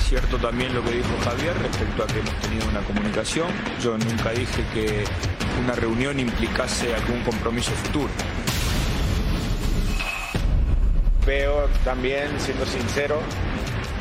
[0.00, 3.48] es cierto también lo que dijo Javier respecto a que hemos tenido una comunicación.
[3.82, 5.04] Yo nunca dije que
[5.62, 8.10] una reunión implicase algún compromiso futuro.
[11.26, 13.20] Veo también, siendo sincero,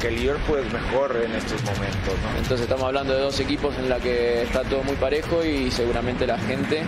[0.02, 2.13] que el Liverpool es mejor en estos momentos.
[2.38, 6.25] Entonces estamos hablando de dos equipos en la que está todo muy parejo y seguramente
[6.25, 6.81] la gente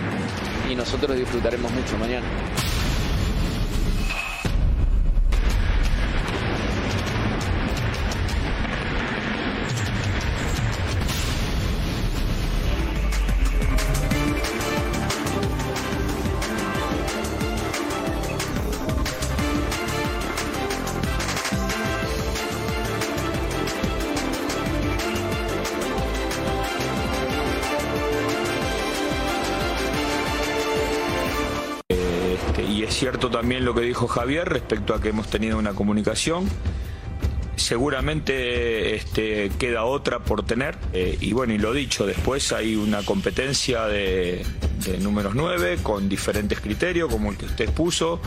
[0.70, 2.26] y nosotros disfrutaremos mucho mañana.
[33.72, 36.46] Lo que dijo Javier respecto a que hemos tenido una comunicación.
[37.56, 40.76] Seguramente este, queda otra por tener.
[40.92, 44.44] Eh, y bueno, y lo dicho, después hay una competencia de,
[45.00, 48.20] números 9 con diferentes criterios, como el que usted puso.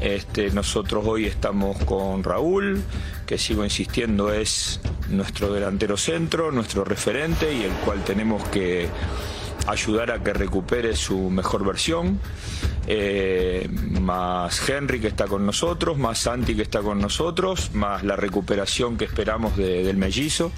[0.00, 2.82] Este, nosotros hoy estamos con Raúl,
[3.24, 8.88] que sigo insistiendo es nuestro delantero centro, nuestro referente y el cual tenemos que
[9.68, 12.18] ayudar a que recupere su mejor versión.
[12.86, 13.68] Eh,
[14.00, 18.96] más Henry que está con nosotros, más Santi que está con nosotros, más la recuperación
[18.96, 20.50] que esperamos del mellizo.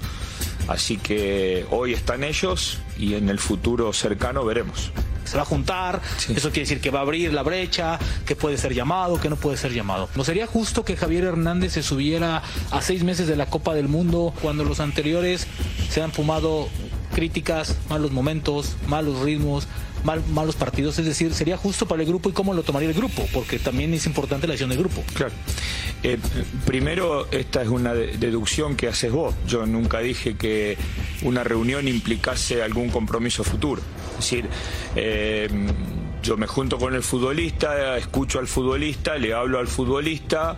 [0.67, 4.91] Así que hoy están ellos y en el futuro cercano veremos.
[5.25, 8.57] Se va a juntar, eso quiere decir que va a abrir la brecha, que puede
[8.57, 10.07] ser llamado, que no puede ser llamado.
[10.15, 13.87] ¿No sería justo que Javier Hernández se subiera a seis meses de la Copa del
[13.87, 15.47] Mundo cuando los anteriores
[15.89, 16.69] se han fumado
[17.13, 19.67] críticas, malos momentos, malos ritmos,
[20.05, 20.97] malos partidos.
[20.99, 23.93] Es decir, sería justo para el grupo y cómo lo tomaría el grupo, porque también
[23.93, 25.03] es importante la acción del grupo.
[25.13, 25.33] Claro.
[26.03, 26.19] Eh,
[26.65, 29.33] primero, esta es una deducción que haces vos.
[29.47, 30.77] Yo nunca dije que
[31.23, 33.81] una reunión implicase algún compromiso futuro.
[34.11, 34.45] Es decir,
[34.95, 35.49] eh,
[36.25, 40.57] yo me junto con el futbolista, escucho al futbolista, le hablo al futbolista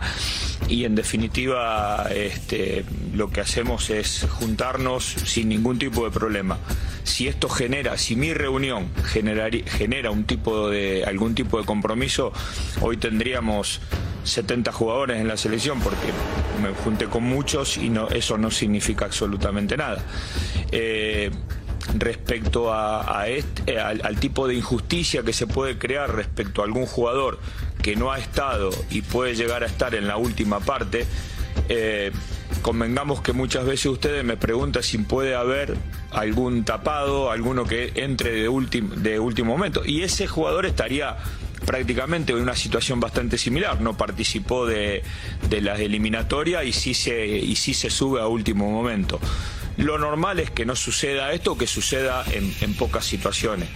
[0.66, 6.58] y en definitiva este, lo que hacemos es juntarnos sin ningún tipo de problema.
[7.04, 12.32] Si esto genera, si mi reunión genera un tipo de, algún tipo de compromiso,
[12.80, 13.80] hoy tendríamos
[14.24, 16.06] 70 jugadores en la selección porque
[16.62, 20.02] me junté con muchos y no, eso no significa absolutamente nada.
[20.72, 21.30] Eh,
[21.96, 26.86] respecto a, este, eh, al, tipo de injusticia que se puede crear respecto a algún
[26.86, 27.38] jugador
[27.82, 31.06] que no ha estado y puede llegar a estar en la última parte,
[31.68, 32.12] eh,
[32.62, 35.76] convengamos que muchas veces ustedes me preguntan si puede haber
[36.10, 38.48] algún tapado, alguno que entre de,
[38.96, 39.82] de último momento.
[39.84, 41.16] Y ese jugador estaría
[41.68, 43.82] prácticamente en una situación bastante similar.
[43.82, 45.02] No participó de,
[45.50, 49.20] de las eliminatorias y sí, se, y sí se sube a último momento.
[49.76, 53.68] Lo normal es que no suceda esto que suceda en, pocas situaciones,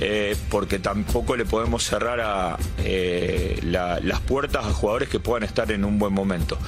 [0.00, 5.70] eh, porque tampoco le podemos cerrar a, eh, las puertas a jugadores que puedan estar
[5.70, 6.58] en un buen momento.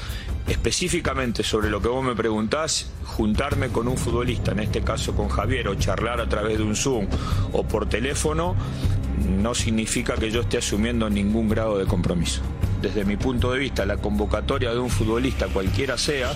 [0.47, 5.29] Específicamente sobre lo que vos me preguntás, juntarme con un futbolista, en este caso con
[5.29, 7.09] Javier, o charlar a través de un Zoom
[7.53, 8.55] o por teléfono,
[9.29, 12.43] no significa que yo esté asumiendo ningún grado de compromiso
[12.81, 16.33] desde mi punto de vista, la convocatoria de un futbolista, cualquiera sea,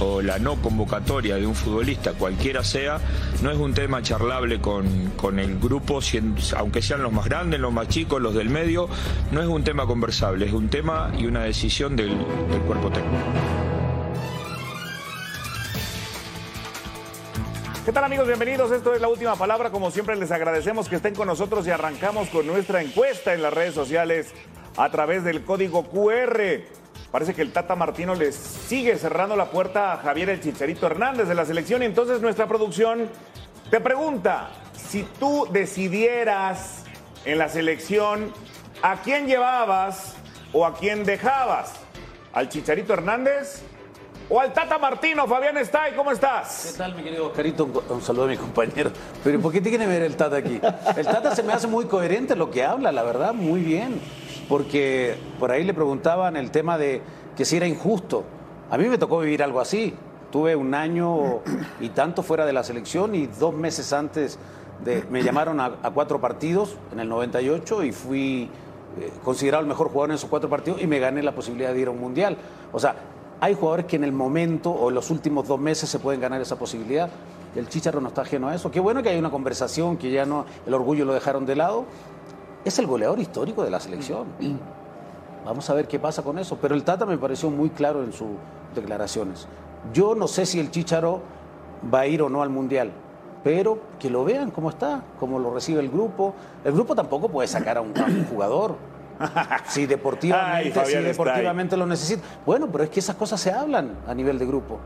[0.00, 3.00] o la no convocatoria de un futbolista, cualquiera sea,
[3.42, 6.00] no es un tema charlable con, con el grupo,
[6.56, 8.88] aunque sean los más grandes, los más chicos, los del medio,
[9.32, 12.10] no es un tema conversable, es un tema y una decisión del,
[12.50, 13.69] del cuerpo técnico.
[17.84, 18.26] ¿Qué tal amigos?
[18.26, 18.70] Bienvenidos.
[18.72, 19.70] Esto es la última palabra.
[19.70, 23.54] Como siempre les agradecemos que estén con nosotros y arrancamos con nuestra encuesta en las
[23.54, 24.34] redes sociales
[24.76, 26.60] a través del código QR.
[27.10, 31.26] Parece que el Tata Martino les sigue cerrando la puerta a Javier el Chicharito Hernández
[31.26, 31.82] de la selección.
[31.82, 33.08] Y entonces nuestra producción
[33.70, 36.84] te pregunta, si tú decidieras
[37.24, 38.30] en la selección
[38.82, 40.16] a quién llevabas
[40.52, 41.72] o a quién dejabas,
[42.34, 43.62] al Chicharito Hernández
[44.30, 45.26] o al Tata Martino.
[45.26, 46.70] Fabián Stay, ¿cómo estás?
[46.72, 47.68] ¿Qué tal, mi querido Oscarito?
[47.90, 48.90] Un, saludo a mi compañero.
[49.22, 50.58] Pero ¿por qué tiene que ver el Tata aquí?
[50.96, 54.00] El Tata se me hace muy coherente lo que habla, la verdad, muy bien
[54.50, 57.00] porque por ahí le preguntaban el tema de
[57.36, 58.24] que si era injusto.
[58.68, 59.94] A mí me tocó vivir algo así.
[60.32, 61.38] Tuve un año
[61.80, 64.40] y tanto fuera de la selección y dos meses antes
[64.84, 68.50] de, me llamaron a, cuatro partidos en el 98 y fui
[69.00, 71.80] eh, considerado el mejor jugador en esos cuatro partidos y me gané la posibilidad de
[71.80, 72.36] ir a un mundial.
[72.72, 72.96] O sea,
[73.40, 76.40] hay jugadores que en el momento o en los últimos dos meses se pueden ganar
[76.40, 77.08] esa posibilidad.
[77.56, 78.70] El Chicharro no está ajeno a eso.
[78.70, 81.86] Qué bueno que hay una conversación, que ya no el orgullo lo dejaron de lado
[82.64, 84.26] es el goleador histórico de la selección.
[85.44, 86.58] Vamos a ver qué pasa con eso.
[86.60, 88.28] Pero el Tata me pareció muy claro en sus
[88.74, 89.46] declaraciones.
[89.92, 91.20] Yo no sé si el Chicharo
[91.92, 92.92] va a ir o no al Mundial,
[93.42, 96.34] pero que lo vean cómo está, cómo lo recibe el grupo.
[96.64, 98.76] El grupo tampoco puede sacar a un, a un jugador.
[99.66, 102.22] Si deportivamente, Ay, si deportivamente lo necesita.
[102.46, 104.78] Bueno, pero es que esas cosas se hablan a nivel de grupo.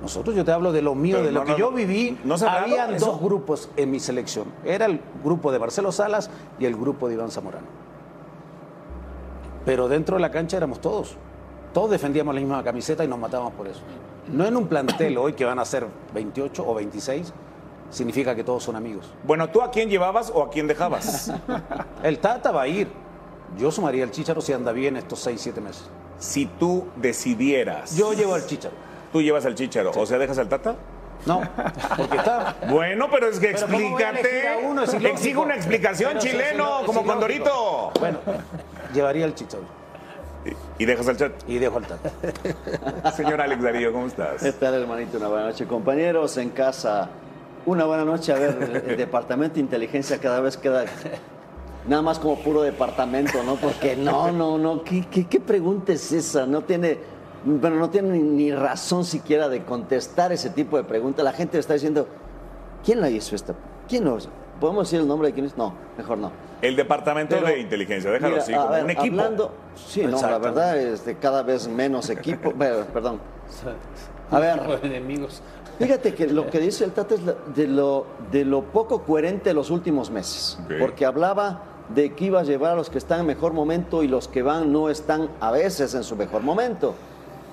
[0.00, 2.18] Nosotros, yo te hablo de lo mío, Pero de lo que no, yo viví.
[2.24, 3.06] ¿No se Habían eso?
[3.06, 4.46] dos grupos en mi selección.
[4.64, 7.66] Era el grupo de Marcelo Salas y el grupo de Iván Zamorano.
[9.64, 11.16] Pero dentro de la cancha éramos todos.
[11.74, 13.82] Todos defendíamos la misma camiseta y nos matábamos por eso.
[14.32, 17.32] No en un plantel hoy que van a ser 28 o 26,
[17.90, 19.12] significa que todos son amigos.
[19.24, 21.32] Bueno, ¿tú a quién llevabas o a quién dejabas?
[22.02, 22.88] El Tata va a ir.
[23.58, 25.84] Yo sumaría el Chicharo si anda bien estos 6, 7 meses.
[26.18, 27.96] si tú decidieras.
[27.96, 28.74] Yo llevo al Chicharo.
[29.12, 30.76] Tú llevas al Chicharo, o sea, dejas al Tata.
[31.26, 31.42] No,
[31.98, 32.56] porque está.
[32.70, 34.48] Bueno, pero es que Pero ¿cómo voy a elegir explícate.
[34.48, 34.82] a uno?
[34.84, 34.94] Es.
[34.94, 37.04] Exige una explicación, Pero chileno, como.
[37.04, 37.90] Condorito.
[38.00, 38.18] Bueno,
[38.94, 39.64] llevaría al Chicharo
[40.78, 41.32] Y dejas al chat.
[41.46, 42.10] y dejo al Tata.
[43.16, 44.42] Señor Alex Darío, ¿cómo estás?
[44.42, 45.18] ¿Qué tal, hermanito?
[45.18, 45.66] Una buena noche.
[45.66, 47.10] Compañeros en casa,
[47.66, 48.32] una buena noche.
[48.32, 50.84] A ver, el departamento de inteligencia cada vez queda
[51.86, 53.56] nada más como puro departamento, ¿no?
[53.56, 54.82] Porque no, no, no.
[54.84, 56.46] ¿Qué, qué, qué pregunta es esa?
[56.46, 56.98] No tiene,
[57.44, 61.24] bueno, no tiene ni, ni razón siquiera de contestar ese tipo de preguntas.
[61.24, 62.06] La gente está diciendo,
[62.84, 63.54] ¿quién la hizo esta?
[63.88, 64.30] ¿Quién lo hizo?
[64.60, 65.56] ¿Podemos decir el nombre de quién es?
[65.56, 66.30] No, mejor no.
[66.60, 69.20] El departamento Pero, de inteligencia, déjalo mira, así, a como ver, un equipo.
[69.20, 72.52] Hablando, sí, no, la verdad es de cada vez menos equipo.
[72.92, 73.20] Perdón.
[74.30, 75.42] A ver, enemigos.
[75.78, 77.22] Fíjate que lo que dice el Tata es
[77.56, 80.58] de lo, de lo poco coherente de los últimos meses.
[80.78, 81.62] Porque hablaba
[81.94, 84.42] de que iba a llevar a los que están en mejor momento y los que
[84.42, 86.94] van no están a veces en su mejor momento.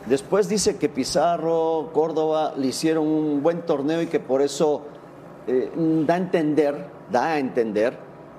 [0.06, 4.84] Después dice que Pizarro, Córdoba le hicieron un buen torneo y que por eso
[5.48, 5.72] eh,
[6.06, 7.98] da a entender, da a entender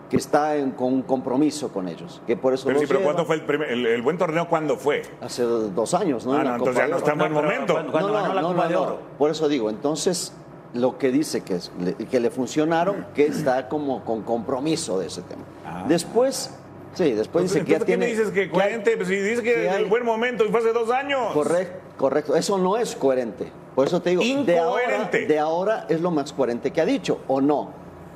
[0.08, 2.22] que está en- con un compromiso con ellos.
[2.26, 3.02] Que por eso Pero sí, pero.
[3.02, 4.48] ¿cuándo fue el, primer- el, el buen torneo?
[4.48, 5.02] ¿Cuándo fue?
[5.20, 6.32] Hace dos años, ¿no?
[6.34, 7.72] Ah, no, entonces ya no está en buen No, momento.
[7.74, 8.98] cuando- cuando ganó la Copa de Oro.
[9.18, 10.32] Por eso digo, entonces
[10.74, 11.70] lo que dice que, es-
[12.10, 15.42] que le funcionaron, que está como con compromiso de ese tema.
[15.88, 16.50] Después,
[16.94, 17.80] sí, después dice que ya Ah.
[17.80, 18.06] ¿qué tiene...
[18.06, 18.96] me dices que coherente?
[18.96, 21.32] Pues si dices que, hay- el buen momento y fue hace dos años.
[21.32, 22.36] Correcto, correcto.
[22.36, 23.50] Eso no es coherente.
[23.74, 27.20] Por eso te digo, de ahora, de ahora es lo más coherente que ha dicho,
[27.28, 27.70] ¿o no?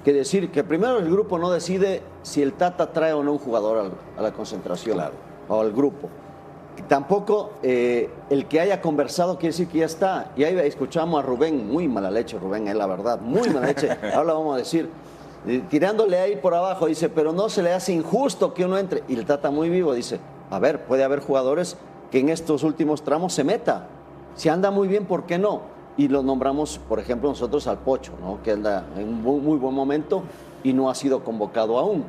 [0.05, 3.39] Que decir que primero el grupo no decide si el Tata trae o no un
[3.39, 5.01] jugador a la concentración
[5.49, 6.09] o al grupo.
[6.89, 10.33] Tampoco eh, el que haya conversado quiere decir que ya está.
[10.37, 13.91] Y ahí escuchamos a Rubén, muy mala leche Rubén, es la verdad, muy mala leche.
[14.15, 14.89] Ahora vamos a decir,
[15.47, 19.03] eh, tirándole ahí por abajo, dice, pero no se le hace injusto que uno entre.
[19.09, 20.21] Y el Tata muy vivo dice,
[20.51, 21.77] a ver, puede haber jugadores
[22.11, 23.89] que en estos últimos tramos se meta.
[24.35, 25.63] Si anda muy bien, ¿por qué no?
[25.97, 28.43] Y lo nombramos, por ejemplo, nosotros al Pocho, ¿no?
[28.43, 30.23] que anda en un muy, muy buen momento
[30.63, 32.05] y no ha sido convocado aún.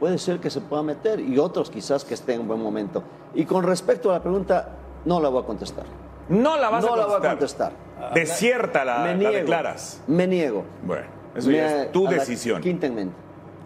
[0.00, 3.02] Puede ser que se pueda meter y otros quizás que estén en buen momento.
[3.34, 4.68] Y con respecto a la pregunta,
[5.04, 5.84] no la voy a contestar.
[6.28, 7.72] No la vas no a la voy a contestar.
[7.72, 8.14] contestar.
[8.14, 9.32] Desierta la, me la niego.
[9.34, 10.02] declaras.
[10.06, 10.64] Me niego.
[10.82, 12.60] Bueno, eso Me- ya es tu la decisión.
[12.62, 13.14] Quinta enmienda.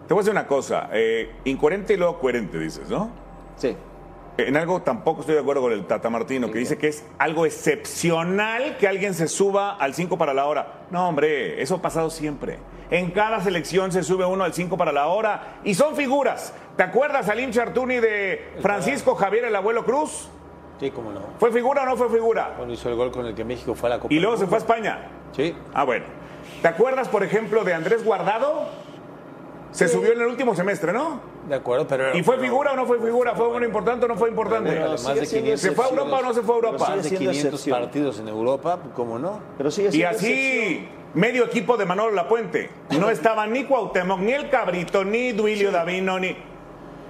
[0.07, 0.89] Te voy a decir una cosa.
[0.91, 3.09] eh, incoherente y luego coherente, dices, ¿no?
[3.55, 3.75] Sí.
[4.37, 7.45] En algo tampoco estoy de acuerdo con el Tata Martino, que dice que es algo
[7.45, 10.81] excepcional que alguien se suba al 5 para la hora.
[10.91, 12.59] No, hombre, eso ha pasado siempre.
[12.91, 16.53] En cada selección se sube uno al 5 para la hora y son figuras.
[16.75, 20.27] ¿Te acuerdas al hincha Artuni de Francisco Javier el Abuelo Cruz?
[20.81, 21.21] Sí, cómo no.
[21.39, 22.55] ¿Fue figura o no fue figura?
[22.57, 24.47] Cuando hizo el gol con el que México fue a la Copa Y luego se
[24.47, 24.59] fue a.
[24.59, 25.07] España.
[25.31, 25.55] Sí.
[25.73, 26.03] Ah, bueno.
[26.61, 28.67] ¿Te acuerdas, por ejemplo, de Andrés Guardado?
[29.75, 31.19] Se subió en el último semestre, ¿no?
[31.49, 32.17] De acuerdo, pero.
[32.17, 33.35] ¿Y fue pero- figura o no fue figura?
[33.35, 34.69] ¿Fue uno importante o no fue importante?
[34.69, 36.53] Pero Pero más de sigue siendo 500 ¿Se fue a Europa o no se fue
[36.53, 36.77] a Europa?
[36.79, 37.79] Más de sigue siendo 500 excepción.
[37.81, 39.39] partidos en Europa, ¿cómo no?
[39.57, 40.87] Pero sigue Y siendo así, excepción.
[41.13, 42.69] medio equipo de Manolo Lapuente.
[42.97, 46.35] No estaba ni Cuauhtémoc, ni el Cabrito, ni Duilio Davino, ni...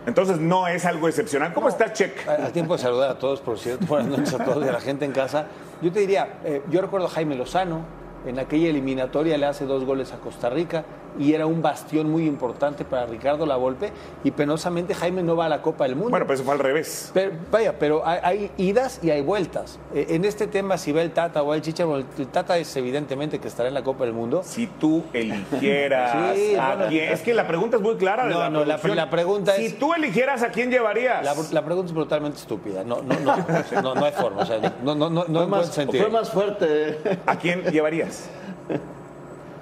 [0.07, 1.53] Entonces no es algo excepcional.
[1.53, 2.27] ¿Cómo estás, Check?
[2.27, 4.81] Al tiempo de saludar a todos, por cierto, buenas noches a todos y a la
[4.81, 5.48] gente en casa.
[5.81, 7.81] Yo te diría, eh, yo recuerdo a Jaime Lozano,
[8.25, 10.84] en aquella eliminatoria le hace dos goles a Costa Rica
[11.19, 13.91] y era un bastión muy importante para Ricardo Lavolpe
[14.24, 16.10] y penosamente Jaime no va a la Copa del Mundo.
[16.12, 17.12] Bueno, pues eso fue al revés.
[17.13, 19.79] Pero, vaya, pero hay, hay idas y hay vueltas.
[19.93, 22.75] Eh, en este tema, si va el Tata o el Chicha, bueno, el Tata es
[22.75, 24.41] evidentemente que estará en la Copa del Mundo.
[24.43, 26.89] Si tú eligieras Sí, a bueno.
[26.89, 27.12] quién...
[27.12, 29.79] Es que la pregunta es muy clara de No, la no, la- pregunta Si es-
[29.79, 31.24] tú eligieras a quién llevarías.
[31.24, 32.84] La, la pregunta es brutalmente estúpida.
[32.84, 33.36] No, no, no,
[33.81, 34.41] no, no hay forma.
[34.41, 36.03] O sea, no, no, no, no en más, sentido.
[36.03, 37.00] fue más fuerte.
[37.25, 38.29] ¿A quién llevarías?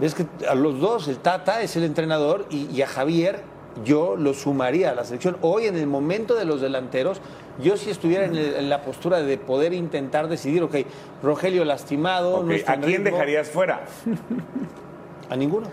[0.02, 3.42] Es que a los dos, el Tata es el entrenador y, y a Javier
[3.86, 5.38] yo lo sumaría a la selección.
[5.42, 7.22] Hoy, en el momento de los delanteros,
[7.62, 10.76] yo si estuviera en, el- en la postura de poder intentar decidir, ok,
[11.24, 13.18] Rogelio lastimado, no está ¿A quién ritmo.
[13.18, 13.82] dejarías fuera?
[15.30, 15.68] A ninguno.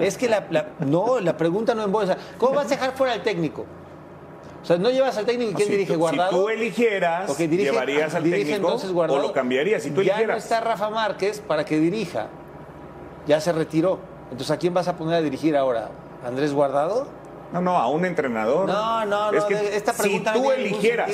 [0.00, 2.16] es que la, la- no, la pregunta no embolsa.
[2.38, 3.64] ¿Cómo vas a dejar fuera al técnico?
[4.62, 6.30] O sea, no llevas al técnico y quién Si dirige tú- Guardado.
[6.30, 9.22] Si tú eligieras, Ok, dirige- llevarías al dirige técnico entonces o Guardado.
[9.22, 9.82] lo cambiarías.
[9.82, 12.28] Si tú ya no está Rafa Márquez para que dirija.
[13.26, 13.98] Ya se retiró.
[14.30, 15.88] Entonces, ¿a quién vas a poner a dirigir ahora?
[16.24, 17.06] ¿Andrés Guardado?
[17.52, 18.66] No, no, a un entrenador.
[18.68, 19.38] No, no, no.
[19.38, 21.10] Es que esta si pregunta no tú eligieras.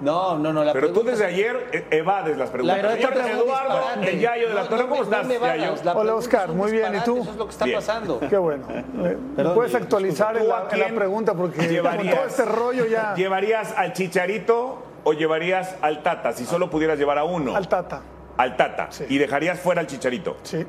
[0.00, 0.64] No, no, no.
[0.64, 2.82] La Pero tú desde es- ayer eh, evades las preguntas.
[2.82, 4.10] La un Eduardo, disparate.
[4.10, 5.58] el Yayo de la No, Torre, no ¿cómo no estás, me vagas.
[5.58, 5.74] Yayo?
[5.84, 6.94] La Hola Oscar, muy bien.
[6.96, 7.18] ¿Y tú?
[7.22, 7.76] Eso es lo que está Bien.
[7.78, 8.20] pasando.
[8.28, 8.66] Qué bueno.
[8.94, 11.34] ¿Me Perdón, puedes actualizar en ¿Tú la, en pregunta?
[11.34, 12.16] Porque con llevarías?
[12.16, 13.14] todo este rollo ya.
[13.14, 16.32] ¿Llevarías al Chicharito o llevarías al Tata?
[16.32, 17.54] Si solo pudieras llevar a uno.
[17.54, 18.00] Al Tata.
[18.36, 18.88] Al Tata.
[18.90, 19.04] Sí.
[19.08, 20.36] Y dejarías fuera al Chicharito.
[20.42, 20.66] Sí.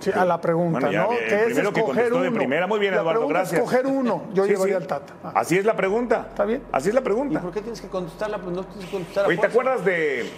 [0.00, 1.12] Sí, a la pregunta, Bueno, ya, ¿no?
[1.12, 2.38] el que es primero que escoger contestó de uno.
[2.38, 2.66] primera.
[2.66, 3.52] Muy bien, la Eduardo, es gracias.
[3.60, 4.22] escoger uno.
[4.34, 4.82] Yo Sí, llevaría sí.
[4.82, 5.12] al Tata.
[5.22, 6.26] Ah, Así es la pregunta.
[6.30, 6.62] ¿Está bien?
[6.72, 7.40] Así es la ¿Y pregunta.
[7.40, 8.38] por qué tienes que contestarla?
[8.38, 10.28] Pues no tienes que contestar a Oye, ¿te acuerdas de,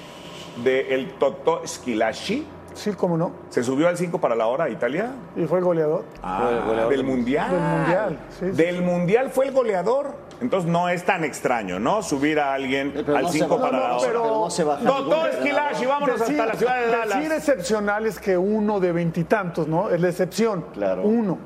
[0.65, 2.47] de el Toto Schillaci?
[2.75, 3.33] Sí, cómo no.
[3.51, 5.11] Se subió al 5 para la hora a Italia.
[5.37, 6.05] Y fue goleador.
[6.23, 7.51] Ah, el goleador del del- Mundial.
[7.51, 8.57] Del Mundial, sí, sí.
[8.57, 10.15] Del Mundial fue el goleador.
[10.41, 12.03] Entonces no es tan extraño, ¿no?
[12.03, 14.07] Subir a alguien pero al no se 5 baja, para no, la no, hora.
[14.09, 14.85] pero- pero no se baja.
[14.85, 15.89] Toto ningún Esquilachi, entrenador.
[15.89, 17.17] vámonos hasta la ciudad de Dallas.
[17.19, 19.91] decir excepcional es que uno de veintitantos, ¿no?
[19.91, 20.65] Es la excepción.
[20.75, 21.03] Claro.
[21.03, 21.39] Uno.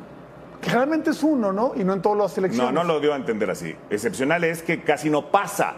[0.61, 1.73] Que realmente es uno, ¿no?
[1.77, 2.73] Y no en todas las selecciones.
[2.73, 3.75] No, no lo dio a entender así.
[3.91, 5.75] Excepcional es que casi no pasa.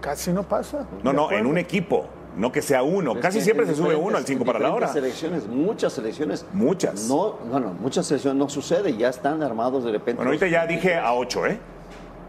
[0.00, 0.86] Casi no pasa.
[1.02, 1.40] No, no, acuerdo.
[1.40, 2.06] en un equipo.
[2.36, 3.12] No que sea uno.
[3.12, 4.88] Es Casi siempre se sube uno al 5 en para la hora.
[4.88, 6.44] selecciones, muchas selecciones.
[6.52, 7.08] Muchas.
[7.08, 10.16] No, bueno, muchas selecciones no sucede, ya están armados de repente.
[10.16, 11.58] Bueno, ahorita ya dije a 8, ¿eh?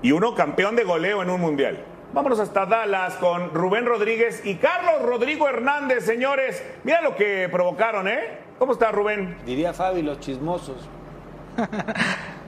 [0.01, 1.83] Y uno campeón de goleo en un mundial.
[2.13, 6.63] Vámonos hasta Dallas con Rubén Rodríguez y Carlos Rodrigo Hernández, señores.
[6.83, 8.39] Mira lo que provocaron, ¿eh?
[8.57, 9.37] ¿Cómo está Rubén?
[9.45, 10.87] Diría Fabi, los chismosos.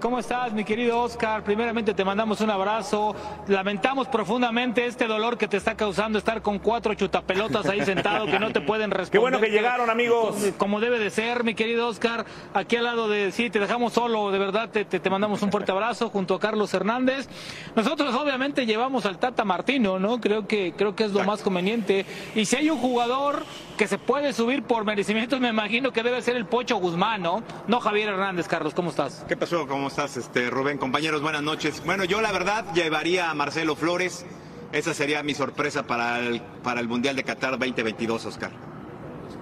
[0.00, 1.44] ¿Cómo estás, mi querido Oscar?
[1.44, 3.14] Primeramente te mandamos un abrazo.
[3.48, 8.38] Lamentamos profundamente este dolor que te está causando estar con cuatro chutapelotas ahí sentado que
[8.38, 9.10] no te pueden responder.
[9.12, 10.36] Qué bueno que llegaron, amigos.
[10.56, 12.24] Como, debe de ser, mi querido Oscar.
[12.54, 15.50] Aquí al lado de sí, te dejamos solo, de verdad te, te, te mandamos un
[15.50, 17.28] fuerte abrazo junto a Carlos Hernández.
[17.76, 20.18] Nosotros obviamente llevamos al Tata Martino, ¿no?
[20.18, 22.06] Creo que creo que es lo más conveniente.
[22.34, 23.44] Y si hay un jugador
[23.80, 27.42] que se puede subir por merecimientos, me imagino que debe ser el Pocho Guzmán, ¿no?
[27.66, 29.24] No Javier Hernández, Carlos, ¿cómo estás?
[29.26, 29.66] ¿Qué pasó?
[29.66, 30.76] ¿Cómo estás, este, Rubén?
[30.76, 31.82] Compañeros, buenas noches.
[31.86, 34.26] Bueno, yo la verdad llevaría a Marcelo Flores.
[34.72, 38.69] Esa sería mi sorpresa para el, para el Mundial de Qatar 2022, Oscar.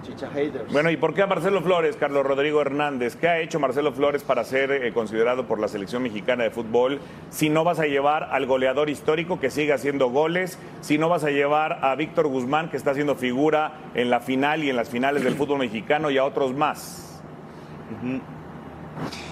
[0.01, 0.71] Chicha haters.
[0.71, 3.15] Bueno, ¿y por qué a Marcelo Flores, Carlos Rodrigo Hernández?
[3.15, 6.99] ¿Qué ha hecho Marcelo Flores para ser eh, considerado por la selección mexicana de fútbol?
[7.29, 11.23] Si no vas a llevar al goleador histórico que sigue haciendo goles, si no vas
[11.23, 14.89] a llevar a Víctor Guzmán que está haciendo figura en la final y en las
[14.89, 17.21] finales del fútbol mexicano y a otros más.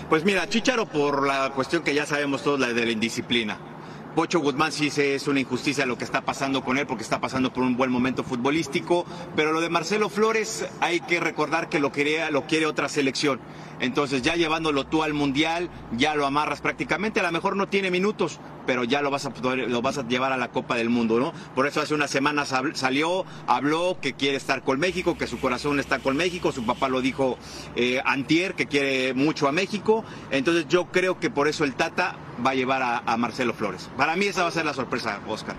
[0.09, 3.57] Pues mira, Chicharo por la cuestión que ya sabemos todos, la de la indisciplina.
[4.17, 7.53] Pocho Guzmán sí es una injusticia lo que está pasando con él porque está pasando
[7.53, 9.05] por un buen momento futbolístico,
[9.35, 13.39] pero lo de Marcelo Flores hay que recordar que lo quiere, lo quiere otra selección.
[13.79, 17.91] Entonces ya llevándolo tú al Mundial, ya lo amarras prácticamente, a lo mejor no tiene
[17.91, 21.19] minutos, pero ya lo vas a lo vas a llevar a la Copa del Mundo,
[21.19, 21.33] ¿no?
[21.55, 25.79] Por eso hace unas semanas salió, habló que quiere estar con México, que su corazón
[25.79, 27.37] está con México, su papá lo dijo
[27.75, 32.15] eh, antier, que quiere mucho a México, entonces yo creo que por eso el Tata
[32.45, 33.89] va a llevar a, a Marcelo Flores.
[33.97, 35.55] Para mí esa va a ser la sorpresa, Oscar.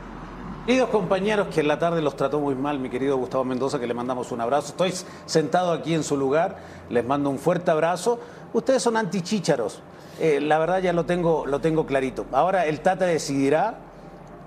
[0.69, 3.87] Queridos compañeros que en la tarde los trató muy mal, mi querido Gustavo Mendoza, que
[3.87, 4.69] le mandamos un abrazo.
[4.69, 4.93] Estoy
[5.25, 6.59] sentado aquí en su lugar,
[6.91, 8.21] les mando un fuerte abrazo.
[8.53, 9.81] Ustedes son antichícharos,
[10.21, 12.27] Eh, la verdad ya lo tengo, lo tengo clarito.
[12.33, 13.79] Ahora el Tata decidirá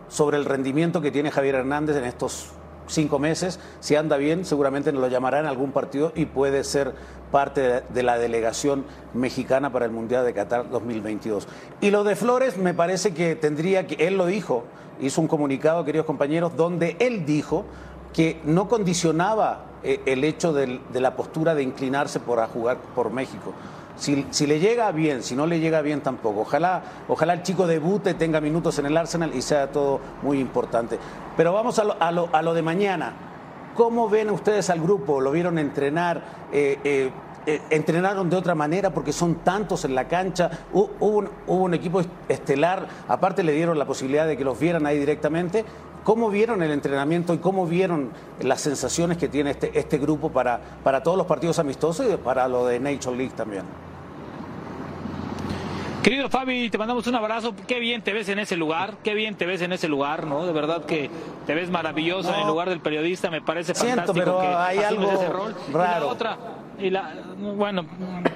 [0.09, 2.49] sobre el rendimiento que tiene Javier Hernández en estos
[2.87, 3.59] cinco meses.
[3.79, 6.93] Si anda bien, seguramente nos lo llamará en algún partido y puede ser
[7.31, 11.47] parte de- la delegación mexicana para el Mundial de Qatar 2022.
[11.79, 14.65] Y lo de Flores me parece que tendría que, él lo dijo,
[14.99, 17.63] hizo un comunicado, queridos compañeros, donde él dijo
[18.11, 23.09] que no condicionaba eh, el hecho de la postura de inclinarse por a jugar por
[23.11, 23.53] México.
[24.01, 26.41] Si, le llega bien, si no le llega bien tampoco.
[26.41, 30.97] Ojalá, ojalá el chico debute, tenga minutos en el Arsenal y sea todo muy importante.
[31.37, 33.13] Pero vamos a lo, de mañana.
[33.75, 35.21] ¿Cómo ven ustedes al grupo?
[35.21, 36.23] ¿Lo vieron entrenar?
[36.51, 37.11] Eh, eh,
[37.45, 40.49] eh, ¿Entrenaron de otra manera porque son tantos en la cancha?
[40.73, 44.59] Hu- Hubo un, hubo un equipo estelar, aparte le dieron la posibilidad de que los
[44.59, 45.63] vieran ahí directamente.
[46.03, 48.09] ¿Cómo vieron el entrenamiento y cómo vieron
[48.41, 52.47] las sensaciones que tiene este, este grupo para, para todos los partidos amistosos y para
[52.47, 53.90] lo de Nature League también?
[56.03, 57.53] Querido Fabi, te mandamos un abrazo.
[57.67, 60.47] Qué bien te ves en ese lugar, qué bien te ves en ese lugar, ¿no?
[60.47, 61.11] De verdad que
[61.45, 63.29] te ves maravilloso en el lugar del periodista.
[63.29, 65.55] Me parece Siento, fantástico pero que hay algo ese rol.
[65.69, 66.07] Y la raro.
[66.09, 66.37] otra,
[66.79, 67.85] y la, bueno,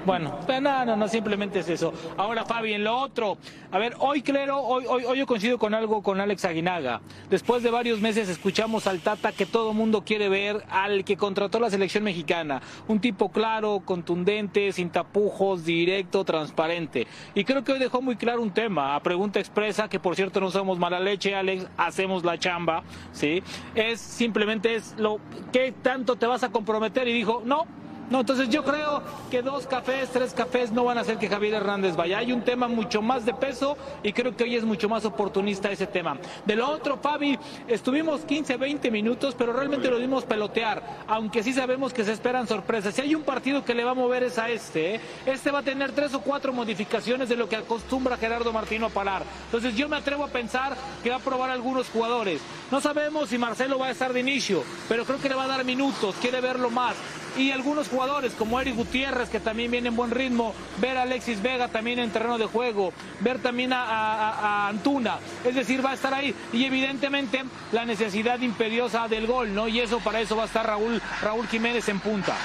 [0.06, 1.94] bueno, no, no, no, simplemente es eso.
[2.18, 3.38] Ahora, Fabi, en lo otro,
[3.72, 7.02] a ver, hoy claro, hoy, hoy, hoy yo coincido con algo con Alex Aguinaga.
[7.30, 11.60] Después de varios meses escuchamos al Tata que todo mundo quiere ver, al que contrató
[11.60, 12.62] la selección mexicana.
[12.88, 17.08] Un tipo claro, contundente, sin tapujos, directo, transparente.
[17.34, 20.40] Y creo que hoy dejó muy claro un tema, a pregunta expresa, que por cierto
[20.40, 23.42] no somos mala leche, Alex, hacemos la chamba, ¿sí?
[23.74, 25.20] Es simplemente es lo,
[25.52, 27.08] ¿qué tanto te vas a comprometer?
[27.08, 27.66] Y dijo, no,
[28.10, 31.56] no, entonces yo creo que dos cafés, tres cafés no van a hacer que Javier
[31.56, 32.20] Hernández vaya.
[32.20, 35.72] Hay un tema mucho más de peso y creo que hoy es mucho más oportunista
[35.72, 36.18] ese tema.
[36.46, 41.52] De lo otro, Fabi, estuvimos 15, 20 minutos, pero realmente lo dimos pelotear, aunque sí
[41.52, 42.94] sabemos que se esperan sorpresas.
[42.94, 45.02] Si hay un partido que le va a mover es a este, ¿eh?
[45.26, 48.90] este va a tener tres o cuatro modificaciones de lo que acostumbra Gerardo Martino a
[48.90, 49.24] parar.
[49.46, 52.40] Entonces yo me atrevo a pensar que va a probar algunos jugadores.
[52.70, 55.48] No sabemos si Marcelo va a estar de inicio, pero creo que le va a
[55.48, 56.96] dar minutos, quiere verlo más
[57.38, 61.42] y algunos jugadores como Eric Gutiérrez, que también viene en buen ritmo, ver a Alexis
[61.42, 66.14] Vega también en terreno de juego, ver también a, Antuna, es decir, va a estar
[66.14, 66.34] ahí.
[66.54, 69.68] Y evidentemente la necesidad imperiosa del gol, ¿no?
[69.68, 72.36] Y eso para eso va a estar Raúl, Raúl Jiménez en punta.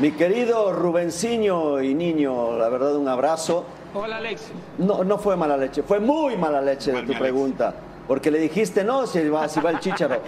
[0.00, 3.64] Mi querido Rubenciño y niño, la verdad un abrazo.
[3.94, 4.42] Hola Alex.
[4.78, 7.74] No, no fue mala leche, fue muy mala leche de tu pregunta.
[8.06, 10.20] Porque le dijiste, no, si va, si va el chicharo.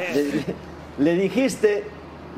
[0.98, 1.84] le dijiste,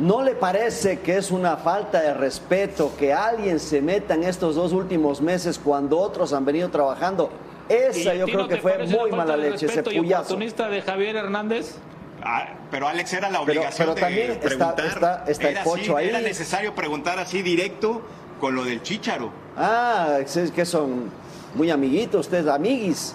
[0.01, 4.55] ¿No le parece que es una falta de respeto que alguien se meta en estos
[4.55, 7.31] dos últimos meses cuando otros han venido trabajando?
[7.69, 10.37] Esa yo creo que fue muy mala leche, ese puyazo.
[10.37, 11.77] de Javier Hernández?
[12.23, 14.87] Ah, pero Alex era la obligación pero, también de preguntar.
[14.87, 16.09] Está, está, el pocho ahí.
[16.09, 18.01] Era necesario preguntar así directo
[18.41, 19.31] con lo del Chícharo.
[19.55, 21.11] Ah, es que son
[21.55, 23.15] muy amiguitos ustedes, amiguis.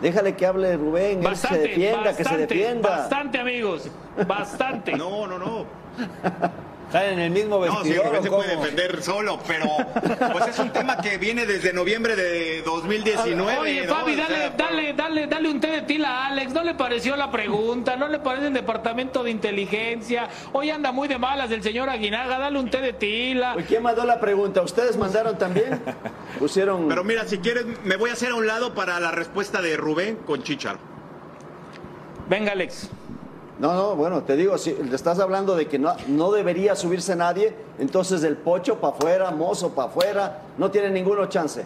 [0.00, 2.88] Déjale que hable Rubén, él se defienda, que se defienda.
[2.88, 3.88] Bastante, amigos,
[4.26, 4.92] bastante.
[4.96, 5.81] no, no, no.
[6.92, 8.12] Están en el mismo vestidor.
[8.12, 9.64] No, sí, se puede defender solo, pero
[10.30, 13.58] pues es un tema que viene desde noviembre de 2019.
[13.58, 16.52] Oye, Fabi, dale, dale, dale, dale un té de tila a Alex.
[16.52, 17.96] ¿No le pareció la pregunta?
[17.96, 20.28] ¿No le parece el departamento de inteligencia?
[20.52, 22.38] Hoy anda muy de malas el señor Aguinaga.
[22.38, 23.56] Dale un té de tila.
[23.66, 24.60] ¿Quién mandó la pregunta?
[24.60, 25.80] ¿Ustedes mandaron también?
[26.38, 26.88] Pusieron.
[26.88, 29.78] Pero mira, si quieres, me voy a hacer a un lado para la respuesta de
[29.78, 30.76] Rubén con Chichar.
[32.28, 32.90] Venga, Alex.
[33.58, 37.14] No, no, bueno, te digo, si le estás hablando de que no, no debería subirse
[37.14, 41.64] nadie, entonces el pocho para afuera, mozo para afuera, no tiene ninguno chance.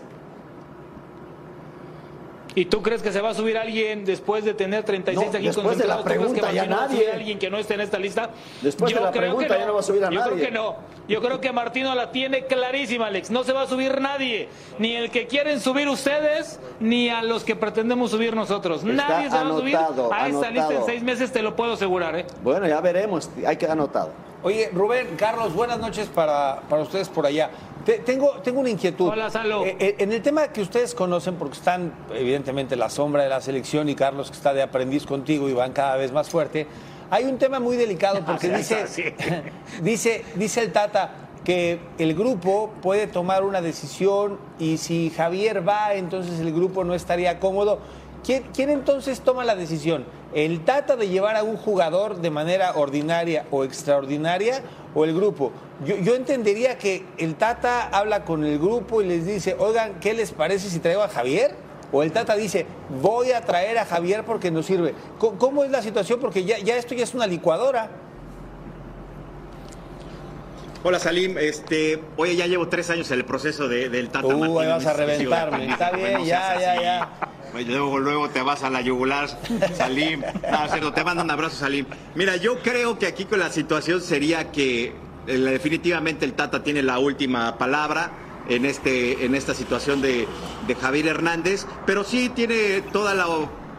[2.56, 5.76] ¿Y tú crees que se va a subir alguien después de tener 36 no, Después
[5.76, 7.12] de la pregunta ya nadie.
[7.12, 8.30] alguien que no esté en esta lista?
[8.62, 10.30] Después de la pregunta ya no va a subir a Yo nadie.
[10.30, 10.76] Yo creo que no.
[11.06, 13.30] Yo creo que Martino la tiene clarísima, Alex.
[13.30, 14.48] No se va a subir nadie.
[14.78, 18.82] Ni el que quieren subir ustedes, ni a los que pretendemos subir nosotros.
[18.84, 22.16] nadie se va a subir a esta lista en seis meses, te lo puedo asegurar.
[22.16, 22.26] ¿eh?
[22.42, 23.28] Bueno, ya veremos.
[23.46, 24.12] Hay que anotado.
[24.42, 27.50] Oye, Rubén, Carlos, buenas noches para, para ustedes por allá
[27.94, 29.08] tengo, tengo una inquietud.
[29.08, 29.64] Hola, Salo.
[29.64, 33.40] Eh, eh, en el tema que ustedes conocen, porque están evidentemente la sombra de la
[33.40, 36.66] selección y Carlos que está de aprendiz contigo y van cada vez más fuerte,
[37.10, 38.84] hay un tema muy delicado porque dice,
[39.82, 45.94] dice, dice el Tata que el grupo puede tomar una decisión y si Javier va,
[45.94, 47.78] entonces el grupo no estaría cómodo.
[48.24, 50.04] ¿Quién, ¿Quién, entonces toma la decisión?
[50.34, 55.52] ¿El Tata de llevar a un jugador de manera ordinaria o extraordinaria o el grupo?
[55.84, 60.32] Yo, entendería que el Tata habla con el grupo y les dice, oigan, ¿qué les
[60.32, 61.54] parece si traigo a Javier?
[61.92, 62.66] O el Tata dice,
[63.02, 64.94] voy a traer a Javier porque nos sirve.
[65.18, 66.18] ¿Cómo, es la situación?
[66.18, 67.90] Porque ya, ya esto ya es una licuadora.
[70.82, 74.68] Hola Salim, este, oye, ya llevo tres años en el proceso del Tata Martínez.
[74.68, 77.08] vas a reventarme, está bien, ya, ya, ya.
[77.66, 79.28] Luego, luego te vas a la yugular,
[79.74, 80.22] Salim.
[80.80, 81.86] No, te mando un abrazo, Salim.
[82.14, 84.92] Mira, yo creo que aquí con la situación sería que
[85.26, 88.10] definitivamente el Tata tiene la última palabra
[88.48, 90.26] en, este, en esta situación de,
[90.80, 93.26] Javier Hernández, pero sí tiene toda la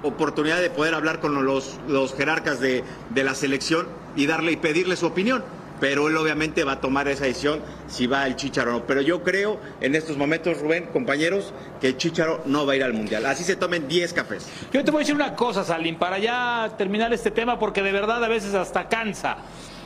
[0.04, 2.84] oportunidad de poder hablar con los, los jerarcas de,
[3.16, 5.44] la selección y darle y pedirle su opinión.
[5.80, 8.88] Pero él obviamente va a tomar esa decisión si va el Chicharo o no.
[8.88, 12.84] Pero yo creo en estos momentos, Rubén, compañeros, que el Chicharo no va a ir
[12.84, 13.28] al Mundial.
[13.28, 14.50] Así se tomen 10 cafés.
[14.74, 17.92] Yo te voy a decir una cosa, Salim, para ya terminar este tema, porque de
[17.92, 19.38] verdad a veces hasta cansa.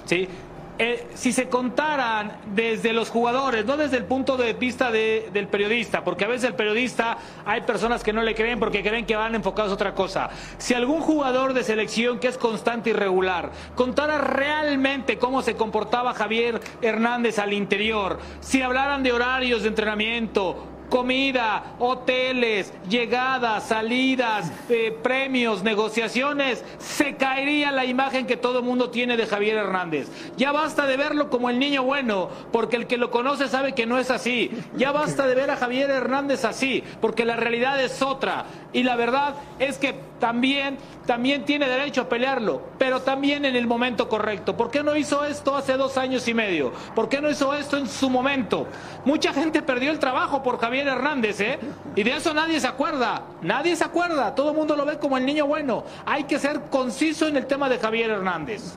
[0.06, 0.30] ¿sí?
[0.80, 6.04] Eh, si se contaran desde los jugadores, no desde el punto de vista del periodista,
[6.04, 9.36] porque a veces el periodista hay personas que no le creen porque creen que van
[9.36, 10.30] enfocados a otra cosa.
[10.58, 16.14] Si algún jugador de selección que es constante y regular contara realmente cómo se comportaba
[16.14, 24.96] Javier Hernández al interior, si hablaran de horarios de entrenamiento, comida, hoteles, llegadas, salidas, eh,
[25.02, 30.10] premios, negociaciones, se caería la imagen que todo el mundo tiene de Javier Hernández.
[30.36, 33.86] Ya basta de verlo como el niño bueno, porque el que lo conoce sabe que
[33.86, 34.52] no es así.
[34.76, 38.46] Ya basta de ver a Javier Hernández así, porque la realidad es otra.
[38.74, 43.66] Y la verdad es que también, también tiene derecho a pelearlo, pero también en el
[43.66, 44.56] momento correcto.
[44.56, 46.72] ¿Por qué no hizo esto hace dos años y medio?
[46.96, 48.68] ¿Por qué no hizo esto en su momento?
[49.04, 51.60] Mucha gente perdió el trabajo por Javier Hernández, ¿eh?
[51.96, 53.24] Y de eso nadie se acuerda.
[53.42, 54.34] Nadie se acuerda.
[54.36, 55.84] Todo el mundo lo ve como el niño bueno.
[56.06, 58.76] Hay que ser conciso en el tema de Javier Hernández.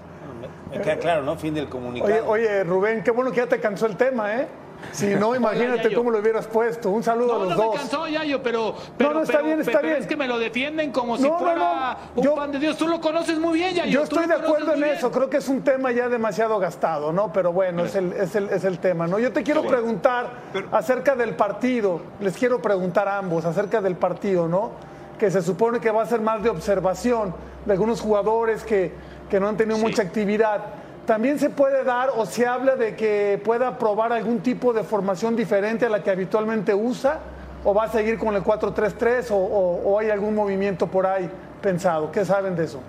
[0.70, 1.36] Me queda claro, ¿no?
[1.36, 2.12] Fin del comunicado.
[2.26, 4.48] Oye, oye, Rubén, qué bueno que ya te cansó el tema, ¿eh?
[4.92, 6.90] Si no, imagínate cómo lo hubieras puesto.
[6.90, 7.74] Un saludo No, a los no dos.
[7.74, 9.96] me cansó, Yayo, pero, pero, no, está pero- bien, está pero bien.
[10.02, 12.20] es que me lo defienden como si No, no, fuera no.
[12.20, 12.76] un Yo- pan de Dios.
[12.76, 13.90] Tú lo conoces muy bien, Yayo.
[13.90, 17.32] Yo estoy de acuerdo en eso, creo que es un tema ya demasiado gastado, ¿no?
[17.32, 19.18] Pero bueno, es el, es el, es el tema, ¿no?
[19.18, 20.30] Yo te quiero preguntar
[20.72, 24.70] acerca del partido, les quiero preguntar a ambos acerca del partido, ¿no?
[25.18, 28.92] Que se supone que va a ser más de observación de algunos jugadores que,
[29.30, 30.60] que no han tenido mucha actividad.
[31.06, 35.36] También se puede dar o se habla de que pueda probar algún tipo de formación
[35.36, 37.18] diferente a la que habitualmente usa,
[37.62, 41.28] o va a seguir con el 4-3-3 o, o- hay algún movimiento por ahí
[41.60, 42.10] pensado.
[42.10, 42.80] ¿Qué saben de eso?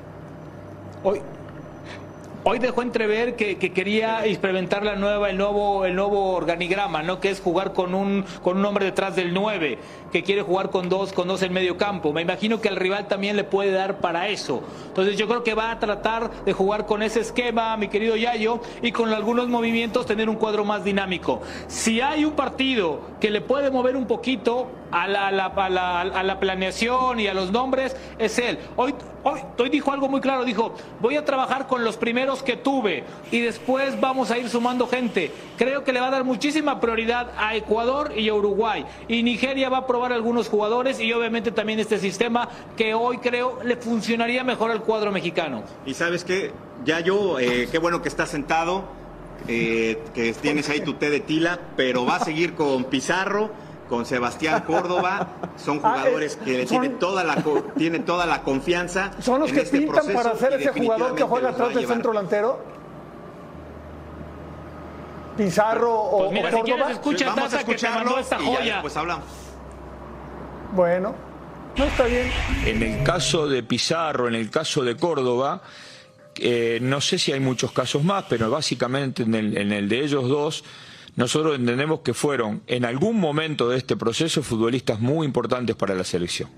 [1.03, 1.21] Hoy,
[2.47, 7.19] hoy dejó entrever que, que quería experimentar la nueva, el nuevo, el nuevo organigrama, ¿no?
[7.19, 9.79] Que es jugar con un, con un hombre detrás del 9,
[10.11, 12.13] que quiere jugar con dos, con dos en medio campo.
[12.13, 14.61] Me imagino que al rival también le puede dar para eso.
[14.87, 18.61] Entonces yo creo que va a tratar de jugar con ese esquema, mi querido Yayo,
[18.83, 21.41] y con algunos movimientos tener un cuadro más dinámico.
[21.67, 24.67] Si hay un partido que le puede mover un poquito
[25.03, 25.31] a la, a
[25.69, 28.57] la- a la- planeación y a los nombres, es él.
[28.77, 32.55] Hoy, hoy, hoy dijo algo muy claro, dijo, voy a trabajar con los primeros que
[32.55, 35.31] tuve y después vamos a ir sumando gente.
[35.57, 38.85] Creo que le va a dar muchísima prioridad a Ecuador y a Uruguay.
[39.07, 43.59] Y Nigeria va a probar algunos jugadores y obviamente también este sistema que hoy creo
[43.63, 45.63] le funcionaría mejor al cuadro mexicano.
[45.85, 46.51] Y sabes qué,
[46.85, 48.83] ya yo, eh, qué bueno que estás sentado,
[49.47, 53.49] eh, que tienes ahí tu té de tila, pero va a seguir con Pizarro,
[53.89, 57.35] con Sebastián Córdoba, son Ah, eh, jugadores que le son- tienen toda la
[58.05, 59.11] toda confianza.
[59.21, 62.11] ¿Son los en que este pintan para ser ese jugador que juega atrás del centro
[62.11, 62.59] delantero?
[65.37, 66.75] Pizarro o, Pues mira, o si Córdoba.
[66.75, 68.73] quieres escucha Vamos a escucharlo esta y ya joya.
[68.75, 69.25] después hablamos.
[70.73, 71.13] Bueno,
[71.77, 72.31] no está bien.
[72.65, 75.61] En el caso de Pizarro, en el caso de Córdoba,
[76.37, 79.99] eh, no sé si hay muchos casos más, pero básicamente en el, en el de
[80.05, 80.63] ellos dos,
[81.15, 86.03] nosotros entendemos que fueron en algún momento de este proceso futbolistas muy importantes para la
[86.03, 86.49] selección.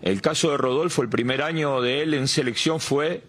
[0.00, 3.22] El caso de Rodolfo, el primer año de él en selección fue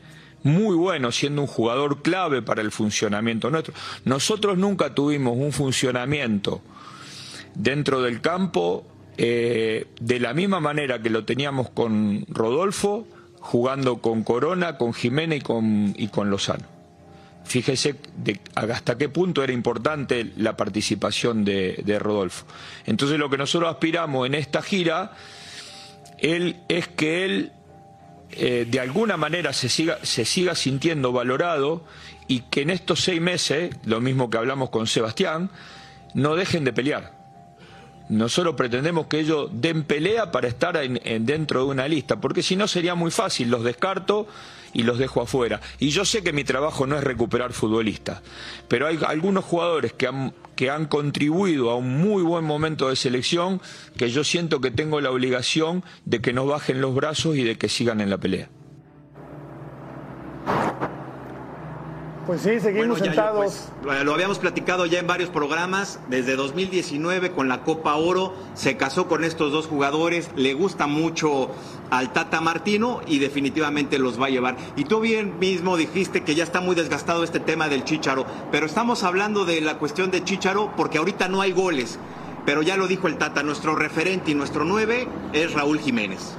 [0.44, 3.74] muy bueno, siendo un jugador clave para el funcionamiento nuestro.
[4.06, 6.62] Nosotros nunca tuvimos un funcionamiento
[7.56, 8.86] dentro del campo
[9.18, 13.08] eh, de la misma manera que lo teníamos con Rodolfo,
[13.40, 16.73] jugando con Corona, con Jiménez y con, y con Lozano.
[17.46, 17.96] Fíjese
[18.56, 22.46] hasta qué punto era importante la participación de, Rodolfo.
[22.86, 25.12] Entonces lo que nosotros aspiramos en esta gira
[26.20, 27.52] él, es que él
[28.32, 31.84] eh, de alguna manera se siga, se siga sintiendo valorado
[32.28, 35.52] y que en estos seis meses, lo mismo que hablamos con Sebastián,
[36.14, 37.12] no dejen de pelear.
[38.10, 42.56] Nosotros pretendemos que ellos den pelea para estar en- dentro de una lista, porque si
[42.56, 44.28] no sería muy fácil, los descarto
[44.74, 45.62] y los dejo afuera.
[45.80, 48.22] Y yo sé que mi trabajo no es recuperar futbolistas,
[48.68, 52.96] pero hay algunos jugadores que han, que han contribuido a un muy buen momento de
[52.96, 53.62] selección
[53.98, 57.58] que yo siento que tengo la obligación de que no bajen los brazos y de
[57.58, 58.50] que sigan en la pelea.
[62.26, 63.70] Pues sí, seguimos Bueno, sentados.
[63.84, 66.00] pues, lo habíamos platicado ya en varios programas.
[66.10, 70.30] Desde 2019 con la Copa Oro se casó con estos dos jugadores.
[70.38, 71.52] Le gusta mucho
[71.90, 74.56] al Tata Martino y definitivamente los va a llevar.
[74.78, 78.26] Y tú bien mismo dijiste que ya está muy desgastado este tema del Chícharo.
[78.52, 82.00] Pero estamos hablando de la cuestión de Chícharo porque ahorita no hay goles.
[82.46, 86.36] Pero ya lo dijo el Tata, nuestro referente y nuestro nueve es Raúl Jiménez.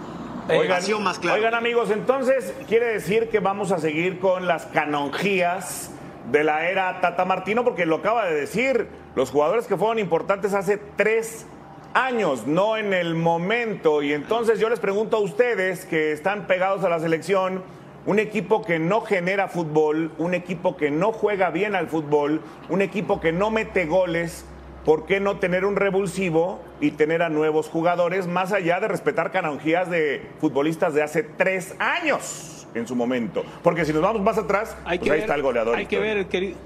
[0.49, 1.37] Oigan, más claro.
[1.37, 5.91] oigan, amigos, entonces quiere decir que vamos a seguir con las canonjías
[6.31, 10.53] de la era Tata Martino, porque lo acaba de decir, los jugadores que fueron importantes
[10.53, 11.47] hace tres
[11.95, 14.03] años, no en el momento.
[14.03, 17.63] Y entonces yo les pregunto a ustedes que están pegados a la selección,
[18.07, 22.83] un equipo que no genera fútbol, un equipo que no juega bien al fútbol, un
[22.83, 24.45] equipo que no mete goles,
[24.85, 29.31] ¿por qué no tener un revulsivo y tener a nuevos jugadores más allá de respetar
[29.31, 33.45] canonjías de futbolistas de hace tres años en su momento?
[33.63, 35.77] Porque si nos vamos más atrás, Hay pues que ahí ver, está el goleador.
[35.77, 36.57] Hay que ver, querido.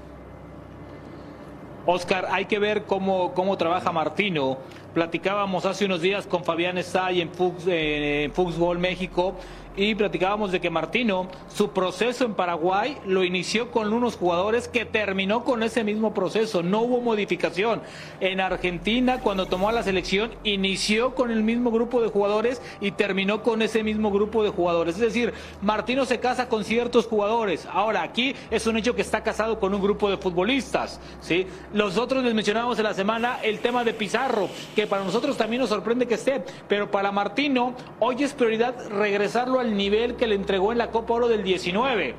[1.85, 4.57] Oscar, hay que ver cómo, cómo trabaja Martino.
[4.93, 9.35] Platicábamos hace unos días con Fabián Estay en, Fux, eh, en Fuxball México
[9.79, 14.83] y platicábamos de que Martino, su proceso en Paraguay lo inició con unos jugadores que
[14.83, 17.81] terminó con ese mismo proceso, no hubo modificación.
[18.19, 22.91] En Argentina, cuando tomó a la selección, inició con el mismo grupo de jugadores y
[22.91, 24.95] terminó con ese mismo grupo de jugadores.
[24.95, 27.65] Es decir, Martino se casa con ciertos jugadores.
[27.71, 30.99] Ahora, aquí es un hecho que está casado con un grupo de futbolistas.
[31.21, 31.47] ¿sí?
[31.71, 35.61] Los otros les mencionábamos en la semana el tema de Pizarro, que para nosotros también
[35.61, 40.35] nos sorprende que esté, pero para Martino hoy es prioridad regresarlo al nivel que le
[40.35, 42.15] entregó en la Copa Oro del 19.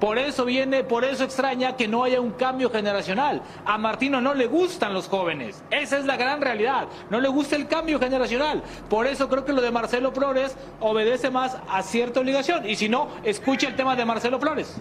[0.00, 3.42] Por eso viene, por eso extraña que no haya un cambio generacional.
[3.66, 5.62] A Martino no le gustan los jóvenes.
[5.70, 6.88] Esa es la gran realidad.
[7.10, 8.62] No le gusta el cambio generacional.
[8.88, 12.66] Por eso creo que lo de Marcelo Flores obedece más a cierta obligación.
[12.66, 14.74] Y si no, escucha el tema de Marcelo Flores.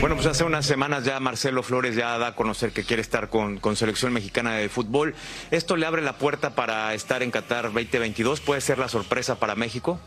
[0.00, 3.28] Bueno, pues hace unas semanas ya Marcelo Flores ya da a conocer que quiere estar
[3.28, 5.14] con, con, selección mexicana de fútbol.
[5.50, 8.40] ¿Esto le abre la puerta para estar en Qatar 2022?
[8.40, 10.00] ¿Puede ser la sorpresa para México?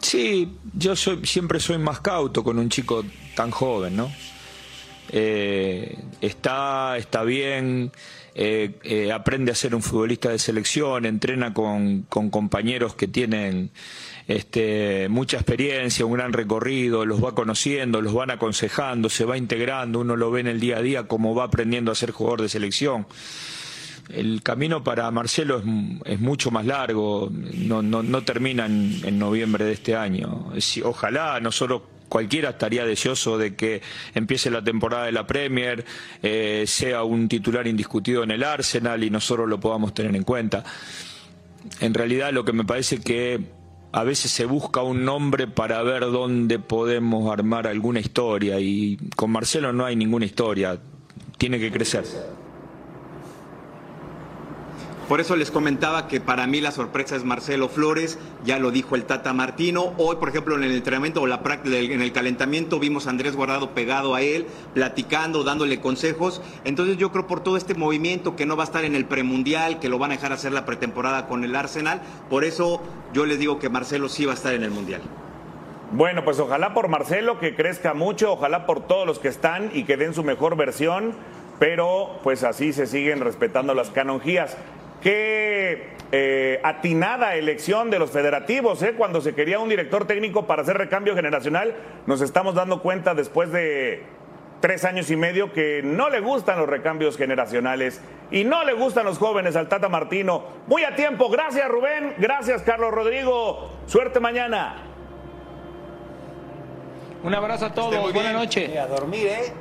[0.00, 4.10] Sí, yo soy, siempre soy más cauto con un chico tan joven, ¿no?
[5.12, 7.90] Eh, está, está bien,
[8.34, 13.70] eh, eh, aprende a ser un futbolista de selección, entrena con, con compañeros que tienen
[14.28, 19.98] este, mucha experiencia, un gran recorrido, los va conociendo, los van aconsejando, se va integrando,
[19.98, 22.48] uno lo ve en el día a día como va aprendiendo a ser jugador de
[22.48, 23.06] selección
[24.14, 25.64] el camino para Marcelo es,
[26.04, 30.52] es mucho más largo, no, termina en, noviembre de este año.
[30.84, 33.80] Ojalá nosotros cualquiera estaría deseoso de que
[34.14, 35.84] empiece la temporada de la Premier,
[36.22, 40.64] eh, sea un titular indiscutido en el Arsenal y nosotros lo podamos tener en cuenta.
[41.80, 43.40] En realidad lo que me parece que
[43.92, 49.30] a veces se busca un nombre para ver dónde podemos armar alguna historia y con
[49.30, 50.78] Marcelo no hay ninguna historia,
[51.38, 52.04] tiene que crecer.
[55.10, 58.94] Por eso les comentaba que para mí la sorpresa es Marcelo Flores, ya lo dijo
[58.94, 59.92] el Tata Martino.
[59.98, 63.34] Hoy, por ejemplo, en el entrenamiento o la práctica, en el calentamiento vimos a Andrés
[63.34, 66.40] Guardado pegado a él, platicando, dándole consejos.
[66.62, 69.80] Entonces yo creo por todo este movimiento que no va a estar en el premundial,
[69.80, 72.80] que lo van a dejar hacer la pretemporada con el Arsenal, por eso
[73.12, 75.00] yo les digo que Marcelo sí va a estar en el mundial.
[75.90, 79.82] Bueno, pues ojalá por Marcelo que crezca mucho, ojalá por todos los que están y
[79.82, 81.14] que den su mejor versión,
[81.58, 84.56] pero pues así se siguen respetando las canonjías.
[85.00, 88.94] Qué eh, atinada elección de los federativos, ¿eh?
[88.96, 91.74] cuando se quería un director técnico para hacer recambio generacional,
[92.06, 94.02] nos estamos dando cuenta después de
[94.60, 99.04] tres años y medio que no le gustan los recambios generacionales y no le gustan
[99.04, 100.44] los jóvenes al Tata Martino.
[100.66, 104.82] Muy a tiempo, gracias Rubén, gracias Carlos Rodrigo, suerte mañana.
[107.22, 108.70] Un abrazo a todos, buena noche.
[108.72, 109.52] Y a dormir, ¿eh?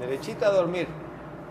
[0.00, 0.86] Derechita a dormir.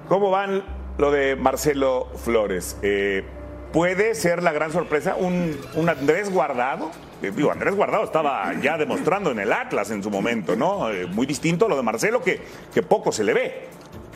[0.07, 0.63] ¿Cómo van
[0.97, 2.77] lo de Marcelo Flores.
[2.81, 3.23] Eh,
[3.71, 6.91] ¿Puede ser la gran sorpresa un, Andrés Guardado?
[7.21, 10.91] Eh, digo, Andrés Guardado estaba ya demostrando en el Atlas en su momento, ¿no?
[10.91, 12.41] Eh, muy distinto a lo de Marcelo, que,
[12.73, 13.67] que poco se le ve.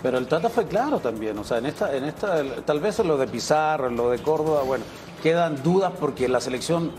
[0.04, 3.08] Pero el Tata fue claro también, o sea, en esta, en esta, tal vez en
[3.08, 4.86] lo de Pizarro, en lo de Córdoba, bueno,
[5.24, 6.92] quedan dudas porque la selección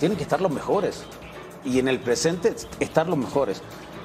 [0.00, 1.04] tiene que estar los mejores
[1.62, 3.62] y en el presente estar los mejores.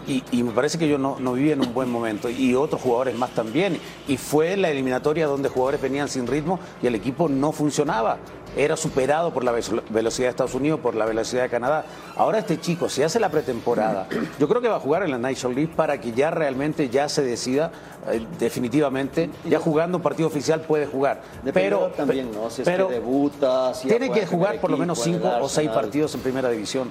[0.07, 2.81] Y, y, me parece que yo no, no viví en un buen momento y otros
[2.81, 3.77] jugadores más también.
[4.07, 8.17] Y fue la eliminatoria donde jugadores venían sin ritmo y el equipo no funcionaba.
[8.55, 11.85] Era superado por la velocidad de Estados Unidos, por la velocidad de Canadá.
[12.15, 14.07] Ahora este chico, si hace la pretemporada,
[14.39, 17.07] yo creo que va a jugar en la National League para que ya realmente ya
[17.09, 17.71] se decida
[18.09, 21.21] eh, definitivamente, ya jugando un partido oficial puede jugar.
[21.53, 22.49] pero también, ¿no?
[22.49, 25.69] Si pero es que debuta, si tiene que jugar por lo menos cinco o seis
[25.69, 26.89] partidos en primera división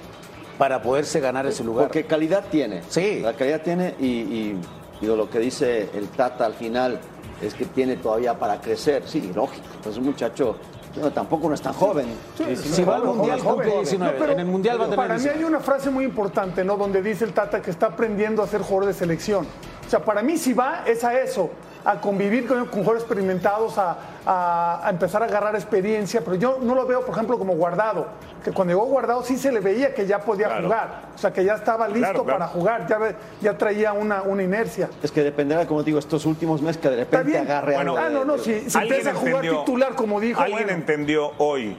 [0.57, 1.87] para poderse ganar ese lugar.
[1.87, 2.81] Porque calidad tiene.
[2.89, 3.19] Sí.
[3.21, 4.55] La calidad tiene y,
[5.01, 6.99] lo que dice el Tata al final
[7.41, 9.03] es que tiene todavía para crecer.
[9.05, 9.65] Sí, lógico.
[9.83, 10.57] Pues un muchacho
[10.99, 12.07] no, tampoco no es tan joven.
[12.37, 13.69] Sí, sí, si va al Mundial, joven.
[13.69, 14.13] 19.
[14.13, 15.37] No, pero, en el Mundial va a tener Para 19.
[15.37, 16.77] mí hay una frase muy importante, ¿no?
[16.77, 19.45] Donde dice el Tata que está aprendiendo a ser jugador de selección.
[19.85, 21.51] O sea, para mí si va es a eso,
[21.87, 26.59] a convivir con, con jugadores experimentados, a, a, a, empezar a agarrar experiencia, pero yo
[26.61, 28.07] no lo veo, por ejemplo, como guardado,
[28.43, 30.63] que cuando llegó guardado sí se le veía que ya podía claro.
[30.63, 32.39] jugar, o sea, que ya estaba listo claro, claro.
[32.39, 32.99] para jugar, ya,
[33.39, 34.89] ya traía una, una, inercia.
[35.01, 38.05] Es que dependerá, como digo, estos últimos meses que de repente agarre bueno, algo.
[38.05, 40.41] Ah, no, no, si, si empieza a jugar titular, como dijo.
[40.41, 40.73] ¿Alguien bueno.
[40.73, 41.77] entendió hoy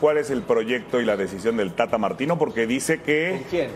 [0.00, 2.36] cuál es el proyecto y la decisión del Tata Martino?
[2.38, 3.38] Porque dice que...
[3.38, 3.70] ¿Con quién?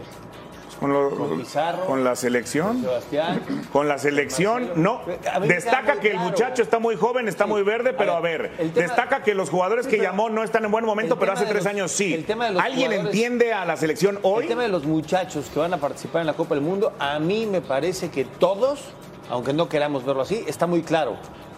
[0.80, 2.68] Con, lo, con, Pizarro, con, la selección.
[2.68, 3.42] Con Sebastián.
[3.72, 5.02] Con la selección, no.
[5.46, 7.50] Destaca que el muchacho está muy joven, está sí.
[7.50, 10.30] muy verde, pero a ver, a ver tema, destaca que los jugadores sí, que llamó
[10.30, 12.24] no están en buen momento, pero hace tres los, años sí.
[12.60, 14.44] ¿Alguien entiende a la selección hoy?
[14.44, 17.18] El tema de los muchachos que van a participar en la Copa del Mundo, a
[17.18, 18.92] mí me parece que todos
[19.30, 21.16] aunque no queramos verlo así, está muy claro.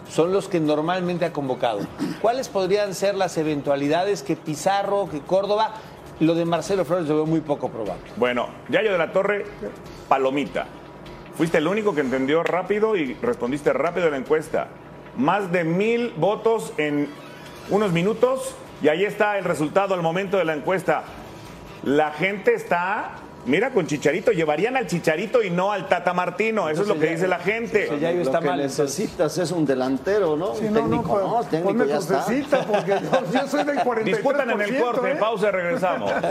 [0.09, 1.79] Son los que normalmente ha convocado.
[2.21, 5.73] ¿Cuáles podrían ser las eventualidades que Pizarro, que Córdoba,
[6.21, 8.03] lo de Marcelo Flores lo veo muy poco probable?
[8.15, 9.45] Bueno, Yayo de la Torre,
[10.07, 10.67] palomita.
[11.35, 14.67] Fuiste el único que entendió rápido y respondiste rápido a la encuesta.
[15.17, 17.09] Más de mil votos en
[17.69, 21.03] unos minutos y ahí está el resultado al momento de la encuesta.
[21.83, 23.13] La gente está,
[23.45, 27.11] mira, con Chicharito, llevarían al Chicharito y no al Tata Martino, eso es lo que
[27.11, 27.89] dice la gente.
[27.91, 30.55] lo que necesitas es un delantero, ¿no?
[30.55, 32.25] Sí, un no, técnico, no, no, pues, técnico ponme ya está.
[32.65, 34.03] porque yo, yo soy del 43%.
[34.03, 35.15] Disputan en el corte, ¿eh?
[35.15, 36.11] pausa y regresamos.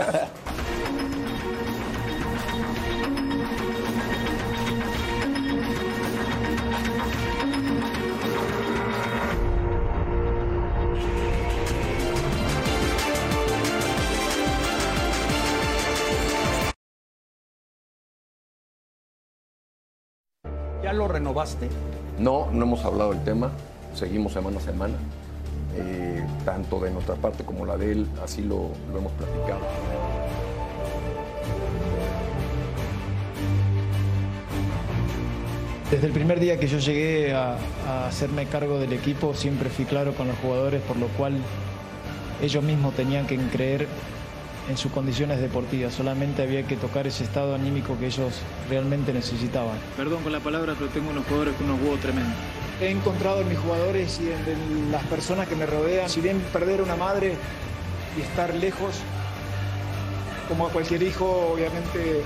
[20.83, 21.69] ¿Ya lo renovaste?
[22.17, 23.51] No, no hemos hablado del tema,
[23.93, 24.95] seguimos semana a semana,
[25.73, 29.61] Eh, tanto de nuestra parte como la de él, así lo, lo hemos platicado.
[35.89, 37.55] Desde el primer día que yo llegué a,
[37.87, 41.37] a hacerme cargo del equipo, siempre fui claro con los jugadores, por lo cual
[42.41, 43.87] ellos mismos tenían que creer
[44.69, 45.93] en sus condiciones deportivas.
[45.93, 48.33] Solamente había que tocar ese estado anímico que ellos
[48.69, 49.77] realmente necesitaban.
[49.97, 52.35] Perdón con la palabra, pero tengo unos jugadores con unos huevos tremendos.
[52.81, 56.81] He encontrado en mis jugadores y en, las personas que me rodean, si bien perder
[56.81, 57.35] una madre
[58.17, 58.95] y estar lejos,
[60.47, 62.23] como a cualquier hijo, obviamente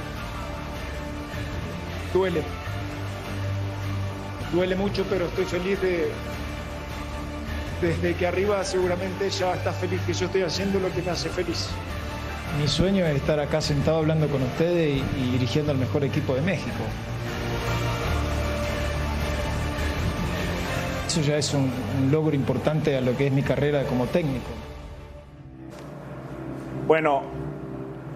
[2.13, 2.41] duele.
[4.53, 6.09] Duele mucho, pero estoy feliz de,
[7.81, 11.29] desde que arriba seguramente ella está feliz que yo estoy haciendo lo que me hace
[11.29, 11.67] feliz.
[12.59, 16.41] Mi sueño es estar acá sentado hablando con ustedes y, dirigiendo al mejor equipo de
[16.41, 16.83] México.
[21.05, 21.69] Eso ya es un,
[22.01, 24.47] un logro importante a lo que es mi carrera como técnico.
[26.87, 27.23] Bueno,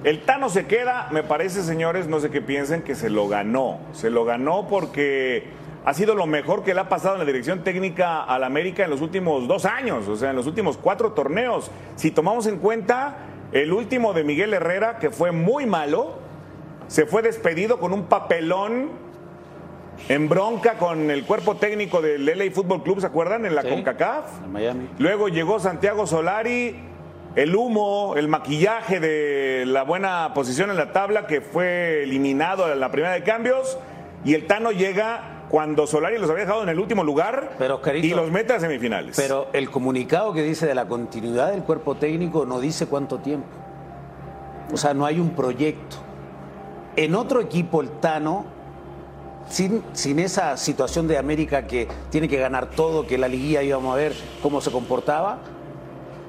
[0.04, 3.80] el Tano se queda, me parece, señores, no sé qué piensen, que se lo ganó.
[3.92, 5.44] Se lo ganó porque
[5.86, 8.90] ha sido lo mejor que le ha pasado en la dirección técnica al América en
[8.90, 11.72] los últimos dos años, o sea, en los últimos cuatro torneos.
[11.96, 16.14] Si tomamos en cuenta el último de Miguel Herrera, que fue muy malo,
[16.88, 18.90] se fue despedido con un papelón
[20.08, 23.46] en bronca con el cuerpo técnico del LA Fútbol Club, ¿se acuerdan?
[23.46, 23.70] En la Sí.
[23.70, 24.46] CONCACAF.
[24.46, 24.90] En Miami.
[24.98, 26.80] Luego llegó Santiago Solari,
[27.36, 32.80] el humo, el maquillaje de la buena posición en la tabla que fue eliminado en
[32.80, 33.78] la primera de cambios
[34.26, 38.06] y el Tano llega cuando Solari los había dejado en el último lugar Pero, Carito,
[38.06, 39.18] y los mete a semifinales.
[39.18, 43.48] Pero el comunicado que dice de la continuidad del cuerpo técnico no dice cuánto tiempo.
[44.72, 45.98] O sea, no hay un proyecto.
[46.96, 48.46] En otro equipo, el Tano,
[49.50, 53.94] sin, sin esa situación de América que tiene que ganar todo, que la liguilla íbamos
[53.94, 55.40] a ver cómo se comportaba,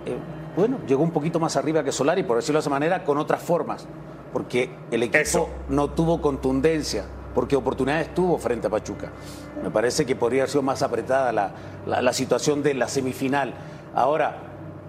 [0.06, 0.16] eh,
[0.56, 3.42] bueno, llegó un poquito más arriba que Solari, por decirlo de esa manera, con otras
[3.42, 3.86] formas.
[4.32, 5.48] Porque el equipo Eso.
[5.68, 9.08] no tuvo contundencia, porque oportunidades tuvo frente a Pachuca.
[9.62, 11.50] Me parece que podría haber sido más apretada la,
[11.86, 13.54] la- la situación de la semifinal.
[13.94, 14.36] Ahora,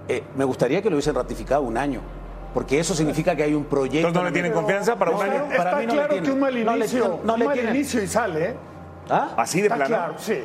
[0.07, 2.01] eh, me gustaría que lo hubiesen ratificado un año,
[2.53, 4.07] porque eso significa que hay un proyecto.
[4.07, 5.43] Entonces, ¿no le tienen confianza para un año?
[5.55, 6.23] Para Está mí no le claro tienen.
[6.25, 7.75] que un mal No le inicio, tienen- no un le mal tienen.
[7.75, 8.55] inicio y sale, ¿eh?
[9.09, 9.29] ¿Ah?
[9.37, 9.95] Así de Está plano.
[9.95, 10.39] claro, sí.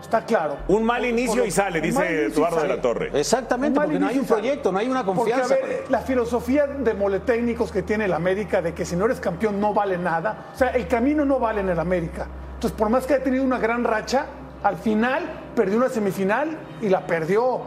[0.00, 0.56] Está claro.
[0.68, 3.10] Un mal inicio y sale, dice Eduardo de la Torre.
[3.14, 5.54] Exactamente, porque no hay un proyecto, no hay una Porque, confianza.
[5.54, 9.20] a ver, la filosofía de moletécnicos que tiene el América de que si no eres
[9.20, 10.46] campeón no vale nada.
[10.54, 12.26] O sea, el camino no vale en el América.
[12.54, 14.26] Entonces, por más que haya tenido una gran racha,
[14.62, 15.22] al final
[15.54, 17.60] perdió una semifinal y la perdió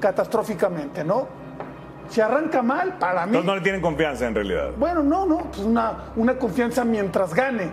[0.00, 1.26] catastróficamente, ¿no?
[2.08, 3.28] Si arranca mal, para mí.
[3.36, 4.70] Entonces no le tienen confianza en realidad.
[4.78, 7.70] Bueno, no, no, pues una, una confianza mientras gane.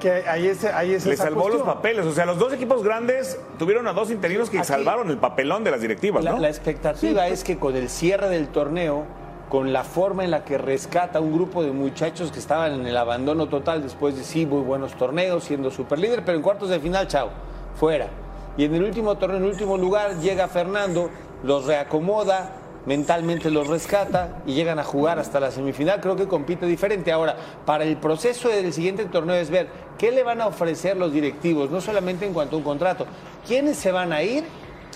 [0.00, 2.06] Que ahí es, ahí es Le esa salvó los papeles.
[2.06, 5.64] O sea, los dos equipos grandes tuvieron a dos interinos que Aquí- salvaron el papelón
[5.64, 6.38] de las directivas, La, ¿no?
[6.38, 9.04] la expectativa es que con el cierre del torneo,
[9.48, 12.96] con la forma en la que rescata un grupo de muchachos que estaban en el
[12.96, 17.08] abandono total después de sí, muy buenos torneos, siendo superlíder, pero en cuartos de final,
[17.08, 17.30] chao,
[17.74, 18.08] fuera.
[18.56, 21.10] Y en el último torneo, en el último lugar, llega Fernando,
[21.42, 22.50] los reacomoda,
[22.88, 26.00] mentalmente los rescata y llegan a jugar hasta la semifinal.
[26.00, 27.12] Creo que compite diferente.
[27.12, 31.12] Ahora, para el proceso del siguiente torneo es ver qué le van a ofrecer los
[31.12, 33.06] directivos, no solamente en cuanto a un contrato,
[33.46, 34.44] quiénes se van a ir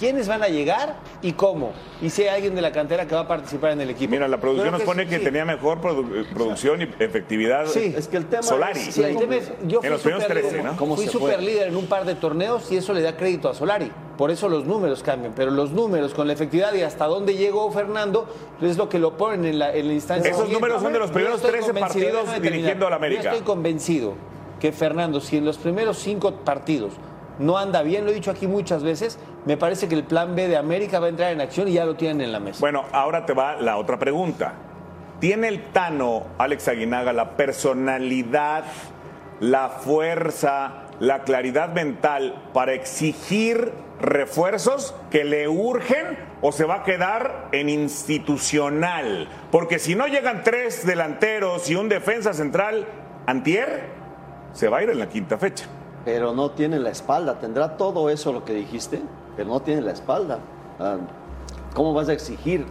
[0.02, 1.70] quiénes van a llegar y cómo.
[2.00, 4.10] Y si hay alguien de la cantera que va a participar en el equipo.
[4.10, 5.24] Mira, la producción Creo nos pone que sí.
[5.24, 7.94] tenía mejor produ- eh, producción y efectividad Sí.
[7.96, 8.80] Es que el tema Solari.
[8.80, 10.76] es- Sí, el tema es, yo fui en los primeros superlíder, 13, ¿no?
[10.76, 11.30] ¿Cómo Fui se fue?
[11.30, 13.92] superlíder en un par de torneos y eso le da crédito a Solari.
[14.18, 15.34] Por eso los números cambian.
[15.36, 18.26] Pero los números con la efectividad y hasta dónde llegó Fernando
[18.60, 20.28] es lo que lo ponen en la, en la instancia.
[20.30, 20.60] Esos siguiente.
[20.66, 23.22] números son de los primeros estoy 13 convencido, partidos dirigiendo al América.
[23.22, 24.14] Yo estoy convencido
[24.58, 26.92] que Fernando, si en los primeros cinco partidos
[27.38, 29.18] no anda bien, lo he dicho aquí muchas veces.
[29.44, 31.84] Me parece que el plan B de América va a entrar en acción y ya
[31.84, 32.60] lo tienen en la mesa.
[32.60, 34.54] Bueno, ahora te va la otra pregunta.
[35.20, 38.64] ¿Tiene el Tano, Alex Aguinaga, la personalidad,
[39.40, 46.82] la fuerza, la claridad mental para exigir refuerzos que le urgen o se va a
[46.82, 49.28] quedar en institucional?
[49.52, 52.86] Porque si no llegan tres delanteros y un defensa central,
[53.26, 53.90] Antier
[54.52, 55.66] se va a ir en la quinta fecha.
[56.04, 57.38] Pero no tiene la espalda.
[57.38, 59.00] ¿Tendrá todo eso lo que dijiste?
[59.36, 60.38] Pero no tiene la espalda.
[60.80, 60.96] Ah,
[61.74, 62.66] ¿Cómo vas a exigir?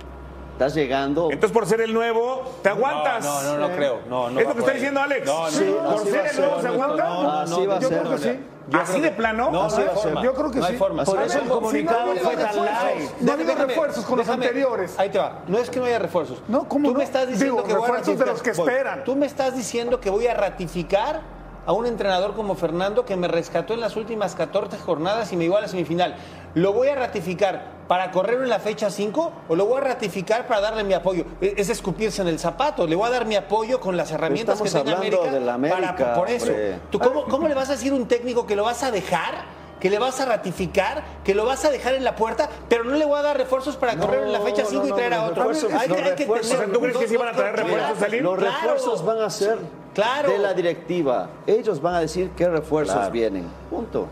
[0.53, 1.29] Estás llegando.
[1.31, 3.23] Entonces, por ser el nuevo, ¿te aguantas?
[3.23, 3.99] No, no, no, no creo.
[4.07, 5.25] No, no ¿Es lo que está diciendo Alex?
[5.25, 7.03] No, no, Sí, no, ¿Por así ser el nuevo se aguanta?
[7.09, 7.99] No, Así va a yo ser.
[8.01, 8.39] creo que sí.
[8.73, 9.49] ¿Así de plano?
[9.51, 10.23] No, no hay forma.
[10.23, 10.77] Yo creo que no hay sí.
[10.77, 11.03] forma.
[11.03, 13.09] Por eso el no comunicado fue tan refuerzos, light.
[13.21, 14.99] No ha habido refuerzos con los déjame- anteriores.
[14.99, 15.39] Ahí te va.
[15.47, 16.43] No es que no haya refuerzos.
[16.47, 16.97] No, ¿cómo Tú no?
[16.99, 18.67] me estás diciendo Digo, que voy a refuerzos de ratificar- los que Voy.
[18.69, 19.03] esperan.
[19.03, 21.21] Tú me estás diciendo que voy a ratificar
[21.65, 25.43] a un entrenador como Fernando que me rescató en las últimas 14 jornadas y me
[25.45, 26.15] llevó a la semifinal.
[26.55, 30.47] ¿Lo voy a ratificar para correr en la fecha 5 o lo voy a ratificar
[30.47, 31.25] para darle mi apoyo?
[31.39, 32.87] E- Es escupirse en el zapato.
[32.87, 35.31] Le voy a dar mi apoyo con las herramientas que tenga hablando América.
[35.31, 36.47] de la América, para- por eso.
[36.47, 36.79] hombre.
[36.89, 39.61] ¿Tú cómo, cómo le vas a decir a un técnico que lo vas a dejar?
[39.81, 42.93] que le vas a ratificar, que lo vas a dejar en la puerta, pero no
[42.97, 45.23] le voy a dar refuerzos para correr en la fecha 5 y no, traer a
[45.23, 45.43] otro.
[45.43, 46.15] refuerzos- Hay que- hay
[46.71, 47.99] ¿tú crees que sí van a traer refuerzos?
[48.21, 48.51] Los Claro.
[48.61, 49.57] refuerzos van a ser
[49.93, 50.31] Claro.
[50.31, 51.29] de la directiva.
[51.47, 53.11] Ellos van a decir qué refuerzos Claro.
[53.11, 53.45] vienen.
[53.69, 54.07] Punto.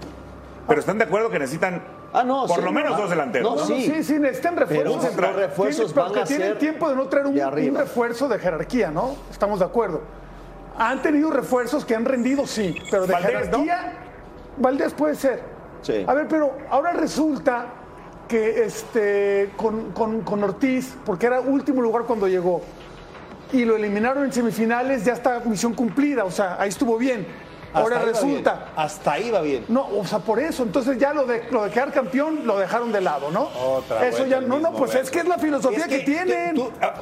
[0.68, 3.54] Pero están de acuerdo que necesitan Ah, no, por sí, lo menos no, dos delanteros.
[3.56, 3.66] no, ¿no?
[3.66, 3.84] sí.
[3.86, 5.16] Sí, sí, necesitan Pero refuerzos.
[5.16, 7.48] los refuerzos Tienen- van porque a tienen ser tiempo de no traer un, de un
[7.48, 7.82] arriba.
[7.82, 9.16] refuerzo de jerarquía, ¿no?
[9.32, 10.02] Estamos de acuerdo.
[10.78, 13.94] Han tenido refuerzos que han rendido, sí, pero de Valdés, jerarquía,
[14.58, 15.42] Valdés puede ser.
[15.84, 16.04] Sí.
[16.08, 17.66] A ver, pero ahora resulta
[18.28, 22.62] que este, con, con- con Ortiz, porque era último lugar cuando llegó,
[23.52, 27.28] y lo eliminaron en semifinales, ya está misión cumplida, o sea, ahí estuvo bien.
[27.72, 28.54] Ahora resulta.
[28.54, 28.66] bien.
[28.76, 29.64] Hasta ahí va bien.
[29.68, 30.64] No, o sea, por eso.
[30.64, 33.44] Entonces ya lo de, lo de quedar campeón lo dejaron de lado, ¿no?
[33.44, 36.56] Otra eso ya, no, no, pues es que es la filosofía Es que, tienen.
[36.56, 36.96] tú- a-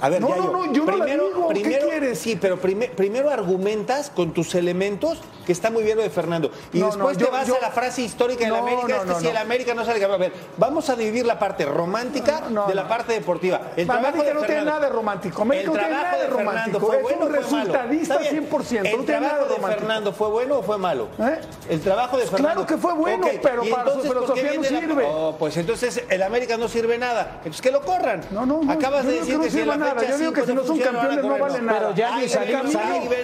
[0.00, 1.48] a ver, No, Yayo, no, no, yo no la digo.
[1.48, 2.18] ¿Qué primero- quieres?
[2.18, 6.50] Sí, pero prime- primero argumentas con tus elementos que está muy bien lo de Fernando.
[6.72, 8.96] Y No, después no, yo- te vas yo- a la frase histórica de la América,
[8.96, 10.04] es que si el América no sale.
[10.04, 13.60] A ver, vamos a dividir la parte romántica de la parte deportiva.
[13.76, 15.42] El América trabajo de no tiene Fernando- nada de romántico.
[15.42, 16.80] América el no tiene trabajo nada de romántico.
[16.80, 17.64] fue Es bueno un o fue malo.
[17.72, 18.30] resultadista Está bien.
[18.48, 19.66] 100%, ¿El tiene trabajo de romántico.
[19.80, 21.08] Fernando fue bueno o fue malo?
[21.18, 21.38] ¿Eh?
[21.70, 22.48] El trabajo de Fernando.
[22.48, 25.04] Claro que fue bueno, Ok, pero ¿y para su entonces qué filosofía no sirve.
[25.08, 27.34] Oh, pues entonces el América no sirve nada.
[27.38, 28.22] Entonces que lo corran.
[28.30, 28.72] No, no, no.
[28.72, 30.06] Acabas de decir que, si la nada.
[30.08, 31.62] Yo digo que si no son campeones no correr.
[31.62, 31.78] nada.
[31.78, 32.26] Pero ya ni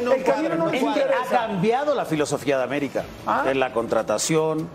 [0.05, 3.45] no El camino no ha cambiado la filosofía de América Ah.
[3.47, 4.69] en la contratación.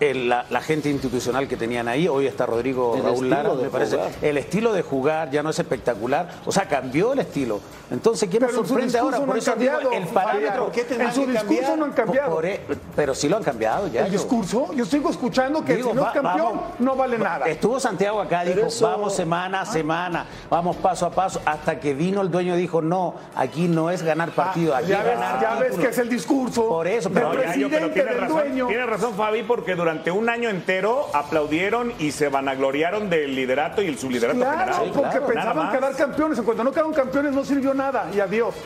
[0.00, 3.96] La, la gente institucional que tenían ahí, hoy está Rodrigo El Raúl Lara, me parece.
[3.96, 4.10] jugar.
[4.20, 7.60] El estilo de jugar ya no es espectacular, o sea, cambió el estilo.
[7.90, 9.20] Entonces, ¿quién nos Pero sorprende ahora?
[9.20, 10.64] Por eso digo, el parámetro.
[10.64, 11.78] ¿Por qué En su discurso cambiar?
[11.78, 12.30] no han cambiado.
[12.34, 12.60] por e-
[12.94, 14.00] pero sí lo han cambiado ya.
[14.06, 14.18] ¿El yo.
[14.18, 14.72] discurso?
[14.74, 16.62] Yo sigo escuchando que Digo, si no va- es campeón, vamos.
[16.80, 17.46] no vale nada.
[17.46, 21.78] Estuvo Santiago acá, Pero dijo, eso- vamos semana a semana, vamos paso a paso, hasta
[21.80, 24.98] que vino el dueño y dijo, no, aquí no es ganar partido, Ah, aquí ya
[24.98, 25.84] es ves, ganar ya ves títulos".
[25.84, 28.36] que es el discurso Por eso, del pero No, Yayo, pero presidente, tiene del razón,
[28.36, 28.66] dueño.
[28.66, 33.86] tiene razón Fabi, porque durante un año entero aplaudieron y se vanagloriaron del liderato y
[33.86, 34.90] el subliderato Claro, general.
[34.92, 35.76] porque Nada pensaban más.
[35.76, 36.38] quedar campeones.
[36.40, 38.10] En cuanto no quedaron campeones, no sirvió nada.
[38.12, 38.56] Y adiós.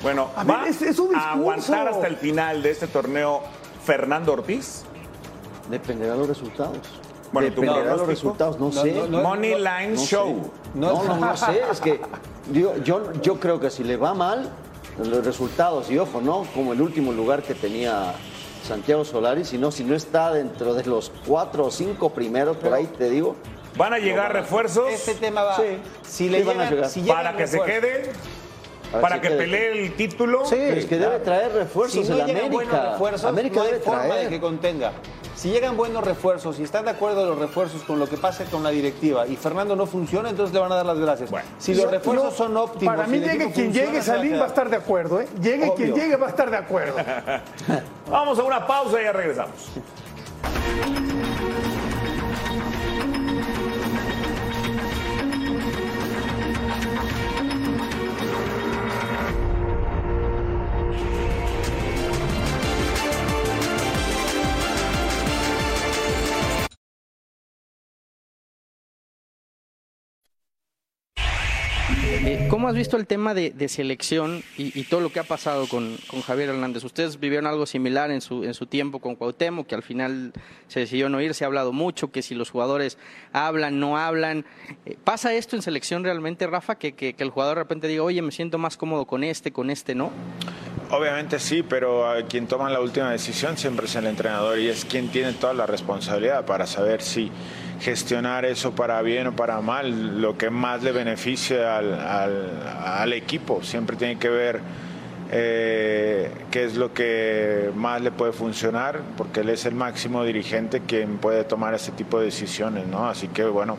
[0.00, 1.28] Bueno, A ver, ¿va es- es un a discurso.
[1.40, 3.40] aguantar hasta el final de este torneo
[3.84, 4.84] Fernando Ortiz?
[5.68, 6.78] Dependerá de los resultados.
[7.32, 8.92] Bueno, ¿tú Dependerá de los resultados, no, No, sé.
[8.92, 10.06] no, no, Money Line sé.
[10.06, 10.52] Show.
[10.74, 12.00] No, no, no sé, es que
[12.52, 14.50] yo, yo, yo creo que si le va mal,
[14.98, 18.12] los resultados, y ojo, no como el último lugar que tenía
[18.64, 22.86] Santiago Solari, sino si no está dentro de los cuatro o cinco primeros, por ahí
[22.86, 23.36] te digo.
[23.76, 25.56] ¿Van a llegar refuerzos Este tema va.
[25.56, 25.78] Sí.
[26.06, 26.88] Si le Sí van a llegar.
[26.88, 28.12] si llegan para que se quede?
[29.00, 30.44] Para ¿Para que que pelee el título?
[30.44, 30.56] Sí.
[30.56, 32.92] Pero es que debe traer refuerzos Si no llegan buenos América.
[32.92, 34.92] refuerzos, América no hay debe forma de que contenga.
[35.34, 38.62] Si llegan buenos refuerzos y están de acuerdo los refuerzos con lo que pase con
[38.62, 41.30] la directiva y Fernando no funciona, entonces le van a dar las gracias.
[41.30, 41.46] Bueno.
[41.58, 42.94] si los refuerzos son óptimos.
[42.94, 45.20] Para mí, llegue quien funciona, llegue, se va a Salim va a estar de acuerdo.
[45.20, 45.28] ¿eh?
[45.42, 46.96] Llegue quien llegue, va a estar de acuerdo.
[48.10, 49.70] Vamos a una pausa y ya regresamos.
[72.64, 76.48] ¿Cómo has visto el tema de, selección y, todo lo que ha pasado con, Javier
[76.48, 76.82] Hernández?
[76.82, 80.32] Ustedes vivieron algo similar en su, en su tiempo con Cuauhtémoc, que al final
[80.68, 82.96] se decidió no ir, se ha hablado mucho, que si los jugadores
[83.34, 84.46] hablan, no hablan.
[84.86, 88.22] Eh, ¿Pasa esto en selección realmente, Rafa, que, que, el jugador de repente diga, oye,
[88.22, 90.10] me siento más cómodo con este, con este no?
[90.88, 94.86] Obviamente sí, pero a quien toma la última decisión siempre es el entrenador y es
[94.86, 97.30] quien tiene toda la responsabilidad para saber si
[97.80, 103.62] gestionar eso para bien o para mal, lo que más le beneficia al, al, equipo.
[103.62, 104.60] Siempre tiene que ver
[105.30, 110.80] eh, qué es lo que más le puede funcionar, porque él es el máximo dirigente
[110.80, 113.08] quien puede tomar ese tipo de decisiones, ¿no?
[113.08, 113.76] Así que bueno,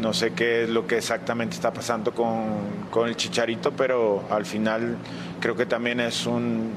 [0.00, 4.46] no sé qué es lo que exactamente está pasando con, con el Chicharito, pero al
[4.46, 4.96] final
[5.40, 6.72] creo que también es un,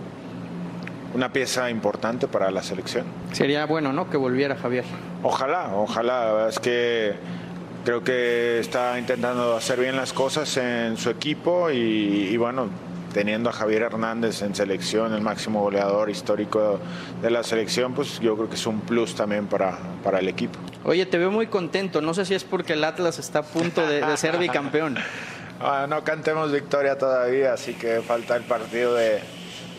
[1.13, 3.05] una pieza importante para la selección.
[3.31, 4.09] Sería bueno, ¿no?
[4.09, 4.85] Que volviera Javier.
[5.21, 6.25] Ojalá, ojalá.
[6.25, 7.13] La verdad es que
[7.85, 11.77] creo que está intentando hacer bien las cosas en su equipo y,
[12.31, 12.69] y bueno,
[13.13, 16.79] teniendo a Javier Hernández en selección, el máximo goleador histórico
[17.21, 20.59] de la selección, pues yo creo que es un plus también para, para el equipo.
[20.83, 22.01] Oye, te veo muy contento.
[22.01, 24.97] No sé si es porque el Atlas está a punto de, de ser bicampeón.
[25.65, 29.21] Ah, no cantemos victoria todavía, así que falta el partido de,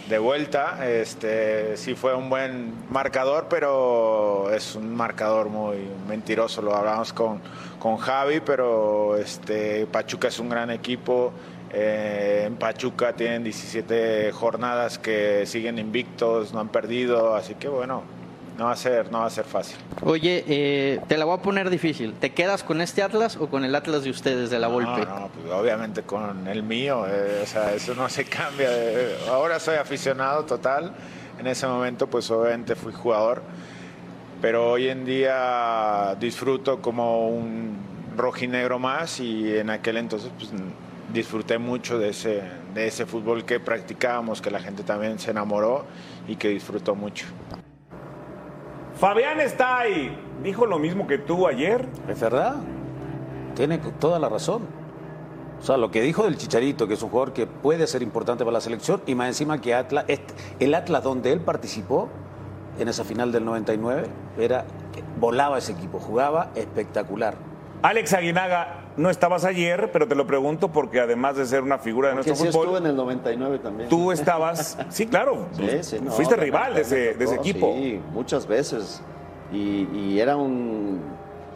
[0.08, 0.88] de vuelta.
[0.88, 5.78] Este, sí fue un buen marcador, pero es un marcador muy
[6.08, 6.62] mentiroso.
[6.62, 7.40] Lo hablamos con,
[7.78, 11.32] con Javi, pero este, Pachuca es un gran equipo.
[11.72, 18.04] Eh, en Pachuca tienen 17 jornadas que siguen invictos, no han perdido, así que bueno,
[18.58, 19.76] no va a ser, no va a ser fácil.
[20.02, 22.14] Oye, eh, te la voy a poner difícil.
[22.14, 25.04] ¿Te quedas con este Atlas o con el Atlas de ustedes, de la Volpe?
[25.04, 28.68] No, no, pues obviamente con el mío, eh, o sea, eso no se cambia.
[29.28, 30.92] Ahora soy aficionado total,
[31.38, 33.42] en ese momento pues obviamente fui jugador,
[34.40, 37.76] pero hoy en día disfruto como un
[38.16, 40.50] rojinegro más y en aquel entonces pues
[41.12, 42.42] disfruté mucho de ese,
[42.72, 45.86] de ese fútbol que practicábamos, que la gente también se enamoró
[46.28, 47.26] y que disfrutó mucho.
[48.96, 50.16] Fabián está ahí.
[50.42, 51.86] Dijo lo mismo que tú ayer.
[52.08, 52.56] Es verdad.
[53.54, 54.62] Tiene toda la razón.
[55.60, 58.44] O sea, lo que dijo del Chicharito, que es un jugador que puede ser importante
[58.44, 60.04] para la selección, y más encima que Atlas,
[60.60, 62.08] el Atlas donde él participó
[62.78, 64.64] en esa final del 99, era,
[65.18, 67.34] volaba ese equipo, jugaba espectacular.
[67.82, 72.08] Alex Aguinaga, no estabas ayer, pero te lo pregunto porque además de ser una figura
[72.08, 73.88] de Porque nuestro sí fútbol, estuve en el 99 también.
[73.88, 77.72] tú estabas, sí, claro, Sí, sí, no, fuiste rival de ese, de equipo.
[77.74, 79.02] Sí, muchas veces.
[79.52, 81.00] Y, y era un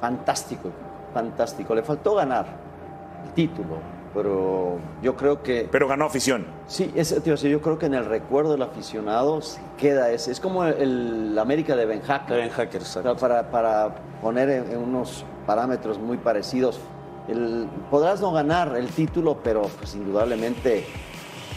[0.01, 0.71] fantástico,
[1.15, 1.75] fantástico.
[1.75, 2.47] Le faltó ganar
[3.25, 3.79] el título,
[4.15, 5.69] pero yo creo que...
[5.71, 6.47] Pero ganó afición.
[6.67, 10.33] Sí, ese, tío, sí, yo creo que en el recuerdo del aficionado se queda ese.
[10.33, 10.75] Es como el,
[11.31, 12.37] el América de Ben Hacker.
[12.37, 13.17] Ben Hacker, exacto.
[13.17, 16.81] Para, para poner en, en unos parámetros muy parecidos.
[17.29, 20.85] El- podrás no ganar el título, pero pues indudablemente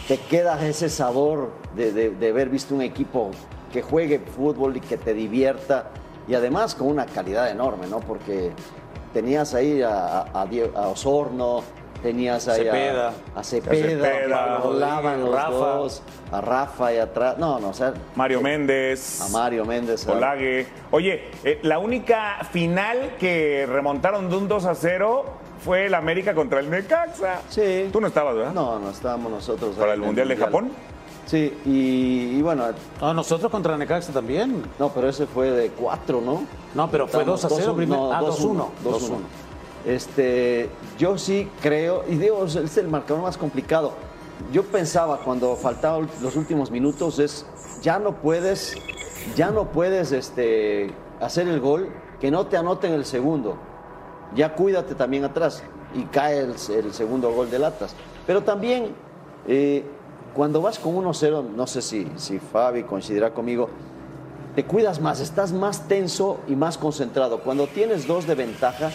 [0.08, 3.30] te queda ese sabor de, de- de haber visto un equipo
[3.72, 5.86] que juegue fútbol y que te divierta
[6.28, 8.00] y además con una calidad enorme, ¿no?
[8.00, 8.52] Porque
[9.14, 10.26] tenías ahí a,
[10.88, 11.62] Osorno,
[12.02, 13.12] tenías ahí a- Cepeda.
[13.34, 15.50] a, Cepeda, A Cepeda, volaban los Rafa.
[15.50, 19.20] dos, a Rafa y atrás, no, no, o sea, Mario Méndez.
[19.22, 20.06] a Mario Méndez.
[20.06, 20.66] Olague.
[20.90, 25.24] Oye, eh, la única final que remontaron de un 2 a 0
[25.64, 27.40] fue el América contra el Necaxa.
[27.48, 27.88] Sí.
[27.92, 28.52] Tú no estabas, ¿verdad?
[28.52, 29.76] No, no estábamos nosotros.
[29.76, 30.70] ¿Para el Mundial de Japón?
[31.26, 32.64] Sí, y, y bueno,
[33.00, 34.62] No, nosotros contra Necaxa también.
[34.78, 36.44] no, pero ese fue de cuatro, ¿no?
[36.74, 38.12] No, pero fue 2 a 0 primero.
[38.12, 38.66] Ah, 2-1.
[38.84, 39.16] 2-1.
[39.86, 43.92] Este, yo sí creo, y digo, es es el marcador más complicado.
[44.52, 47.46] Yo pensaba cuando faltaban los últimos minutos es,
[47.82, 48.74] ya no puedes,
[49.36, 50.90] ya no puedes este,
[51.20, 51.88] hacer el gol,
[52.20, 53.56] que no te anoten el segundo.
[54.34, 55.62] Ya cuídate también atrás
[55.94, 57.94] y cae el, segundo gol del Atlas.
[58.26, 58.94] Pero también,
[59.46, 59.84] eh,
[60.34, 63.68] cuando vas con 1-0, no sé si, si Fabi coincidirá conmigo,
[64.54, 67.40] te cuidas más, estás más tenso y más concentrado.
[67.40, 68.90] Cuando tienes dos de ventaja,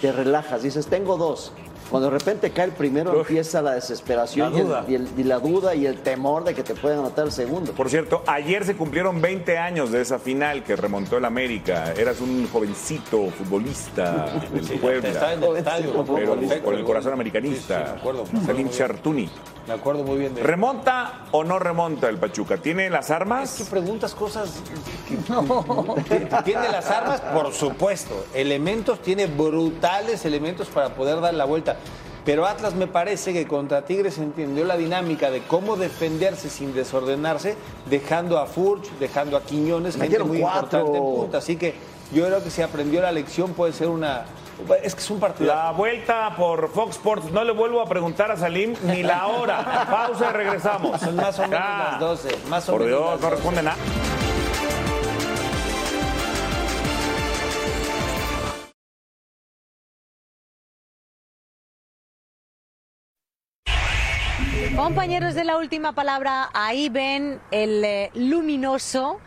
[0.00, 1.52] te relajas, dices, tengo dos.
[1.90, 4.84] Cuando de repente cae el primero, empieza la desesperación La y el- duda.
[4.88, 7.72] Y, el- y la duda y el temor de que te puedan anotar el segundo.
[7.72, 11.92] Por cierto, ayer se cumplieron 20 años de esa final que remontó el América.
[11.96, 15.04] Eras un jovencito futbolista del Estaba Puebla, en
[15.42, 16.04] el estadio.
[16.14, 17.78] pero con el corazón americanista.
[17.78, 18.22] Sí, sí, me acuerdo.
[18.22, 18.68] me acuerdo Salim.
[18.70, 19.28] Chartuni.
[19.66, 22.56] Me acuerdo muy bien de ¿Remonta o no remonta el Pachuca?
[22.56, 23.60] ¿Tiene las armas?
[23.60, 24.50] Es que preguntas cosas.
[25.06, 25.14] que-
[26.18, 27.20] que- ¿Tiene las armas?
[27.20, 28.24] Por supuesto.
[28.34, 31.76] Elementos, tiene brutales elementos para poder dar la vuelta.
[32.24, 37.54] Pero Atlas me parece que contra Tigres entendió la dinámica de cómo defenderse sin desordenarse,
[37.88, 40.80] dejando a Furch, dejando a Quiñones, gente muy cuatro.
[40.80, 41.38] importante en punta.
[41.38, 41.74] Así que
[42.12, 44.26] yo creo que si aprendió la lección puede ser una,
[44.82, 45.54] Es que es un partido.
[45.54, 47.30] La vuelta por Fox Sports.
[47.32, 49.86] No le vuelvo a preguntar a Salim ni la hora.
[49.90, 51.00] Pausa y regresamos.
[51.00, 52.36] Son más o menos las 12.
[52.48, 53.34] Más o Por menos Dios, las no 12.
[53.36, 53.76] responde nada.
[64.76, 69.20] Compañeros de la última palabra, ahí ven el eh, luminoso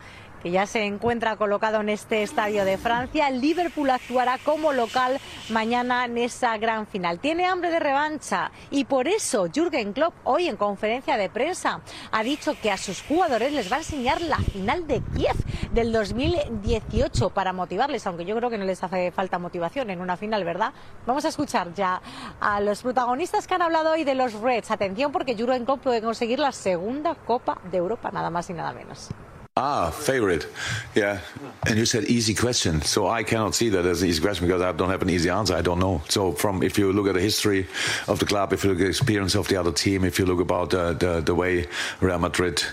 [0.44, 3.30] que ya se encuentra colocado en este estadio de Francia.
[3.30, 5.18] Liverpool actuará como local
[5.48, 7.18] mañana en esa gran final.
[7.18, 11.80] Tiene hambre de revancha y por eso Jürgen Klopp hoy en conferencia de prensa
[12.12, 15.36] ha dicho que a sus jugadores les va a enseñar la final de Kiev
[15.72, 20.18] del 2018 para motivarles, aunque yo creo que no les hace falta motivación en una
[20.18, 20.74] final, ¿verdad?
[21.06, 22.02] Vamos a escuchar ya
[22.38, 24.70] a los protagonistas que han hablado hoy de los Reds.
[24.70, 28.74] Atención porque Jürgen Klopp puede conseguir la segunda Copa de Europa, nada más y nada
[28.74, 29.08] menos.
[29.56, 30.48] Ah, favorite.
[30.96, 31.20] Yeah.
[31.64, 32.82] And you said easy question.
[32.82, 35.30] So I cannot see that as an easy question because I don't have an easy
[35.30, 35.54] answer.
[35.54, 36.02] I don't know.
[36.08, 37.68] So from if you look at the history
[38.08, 40.26] of the club, if you look at the experience of the other team, if you
[40.26, 41.68] look about the the way
[42.00, 42.64] Real Madrid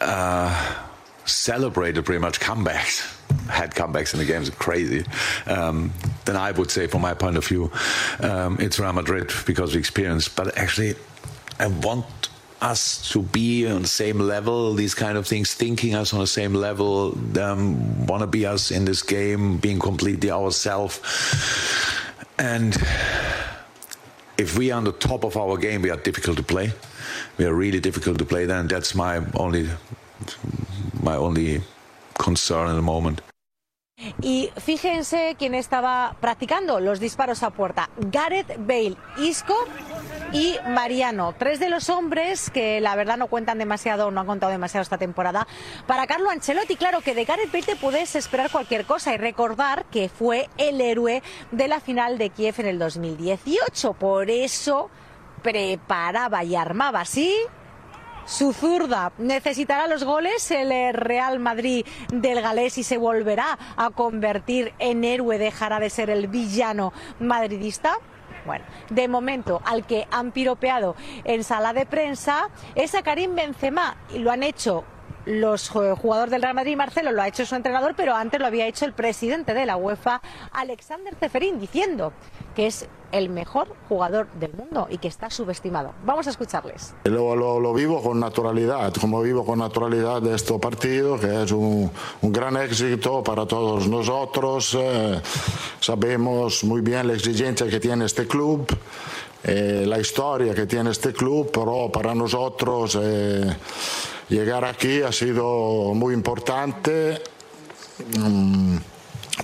[0.00, 0.50] uh,
[1.24, 3.14] celebrated pretty much comebacks,
[3.48, 5.04] had comebacks in the games, crazy.
[5.46, 5.92] Um,
[6.24, 7.70] then I would say, from my point of view,
[8.18, 10.28] um, it's Real Madrid because of the experience.
[10.28, 10.96] But actually,
[11.60, 12.06] I want
[12.60, 16.26] us to be on the same level, these kind of things, thinking us on the
[16.26, 21.00] same level, um, want to be us in this game, being completely ourselves.
[22.38, 22.76] And
[24.38, 26.72] if we are on the top of our game, we are difficult to play.
[27.38, 28.46] We are really difficult to play.
[28.46, 29.68] Then that's my only,
[31.02, 31.60] my only
[32.18, 33.20] concern at the moment.
[34.22, 37.90] Y fíjense quién estaba practicando los disparos a puerta.
[38.12, 39.56] Gareth Bale, Isco
[40.32, 41.34] y Mariano.
[41.38, 44.98] Tres de los hombres que la verdad no cuentan demasiado, no han contado demasiado esta
[44.98, 45.46] temporada.
[45.86, 49.84] Para Carlo Ancelotti, claro que de Gareth Bale te puedes esperar cualquier cosa y recordar
[49.86, 53.94] que fue el héroe de la final de Kiev en el 2018.
[53.94, 54.90] Por eso
[55.42, 57.34] preparaba y armaba así
[58.28, 63.88] su zurda necesitará los goles el eh, Real Madrid del galés y se volverá a
[63.88, 67.96] convertir en héroe, dejará de ser el villano madridista.
[68.48, 73.98] Bueno, de momento al que han piropeado en sala de prensa es a Karim Benzema
[74.14, 74.84] y lo han hecho
[75.28, 78.46] los eh, jugadores del Real Madrid, Marcelo, lo ha hecho su entrenador, pero antes lo
[78.46, 80.22] había hecho el presidente de la UEFA,
[80.52, 82.12] Alexander Zeferín, diciendo
[82.56, 85.92] que es el mejor jugador del mundo y que está subestimado.
[86.04, 86.94] Vamos a escucharles.
[87.04, 91.90] Lo, vivo con naturalidad, como vivo con naturalidad de este partido, que es un,
[92.22, 94.76] gran éxito para todos nosotros.
[94.78, 95.20] eh,
[95.80, 98.66] sabemos muy bien la exigencia que tiene este club,
[99.44, 102.98] eh, la historia que tiene este club, pero para nosotros
[104.28, 107.22] llegar aquí ha sido muy importante.
[108.16, 108.76] mm,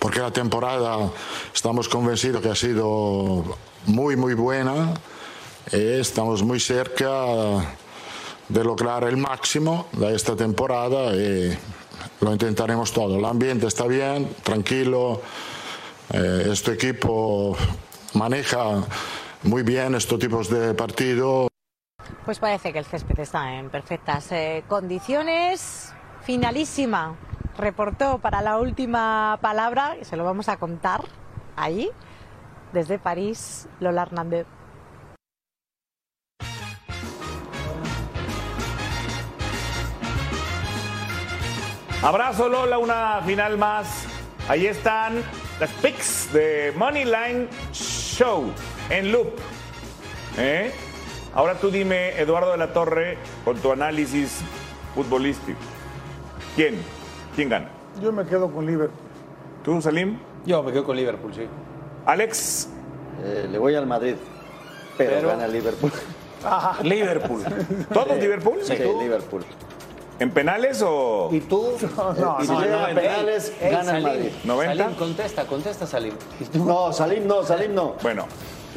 [0.01, 1.11] porque la temporada
[1.55, 3.57] estamos convencidos que ha sido
[3.87, 4.95] muy, muy buena.
[5.73, 7.25] y estamos muy cerca
[8.49, 11.57] de lograr el máximo de esta temporada y
[12.21, 13.17] lo intentaremos todo.
[13.19, 15.23] El ambiente está bien, tranquilo.
[16.13, 17.57] eh, este equipo
[18.13, 18.85] maneja
[19.45, 21.54] muy bien estos tipos de partidos.
[22.25, 25.93] Pues parece que el césped está en perfectas eh, condiciones.
[26.23, 27.17] Finalísima.
[27.59, 31.03] Reportó para la última palabra, y se lo vamos a contar
[31.55, 31.91] ahí,
[32.73, 34.47] desde París, Lola Hernández.
[42.03, 44.07] Abrazo Lola, una final más.
[44.49, 45.23] Ahí están
[45.61, 48.51] las picks de Moneyline Show
[48.89, 49.39] en loop.
[50.39, 50.73] ¿Eh?
[51.35, 54.41] Ahora tú dime, Eduardo de la Torre, con tu análisis
[54.95, 55.59] futbolístico.
[56.55, 56.77] ¿Quién?
[57.35, 57.69] ¿Quién gana?
[58.01, 58.99] Yo me quedo con Liverpool.
[59.65, 60.19] ¿Tú, Salim?
[60.47, 61.47] Yo me quedo con Liverpool, sí.
[62.07, 62.69] Alex.
[63.25, 64.15] Eh, le voy al Madrid,
[64.97, 65.91] pero, Pero- gana Liverpool.
[66.83, 67.43] Liverpool.
[67.93, 68.59] ¿Todos Liverpool?
[68.63, 69.45] Sí, Liverpool.
[70.21, 71.29] ¿En penales o...?
[71.33, 71.73] ¿Y tú?
[72.21, 73.01] no, Y si no, llega a 90.
[73.01, 74.29] penales, gana el Madrid.
[74.45, 74.65] ¿90?
[74.77, 76.15] Salim, contesta, contesta, Salim.
[76.53, 77.95] No, Salim no, Salim no.
[78.03, 78.27] Bueno.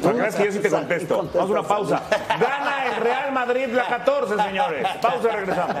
[0.02, 1.16] ¿Para que yo sí te contesto?
[1.16, 2.02] Vamos a una pausa.
[2.28, 4.86] Gana el Real Madrid la 14, señores.
[5.00, 5.76] Pausa y regresamos.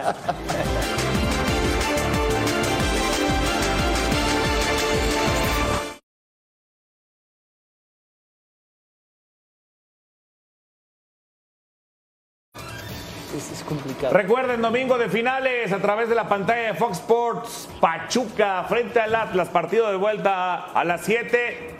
[13.36, 14.12] Es, es complicado.
[14.14, 19.14] Recuerden, domingo de finales a través de la pantalla de Fox Sports, Pachuca frente al
[19.14, 21.77] Atlas, partido de vuelta a las 7.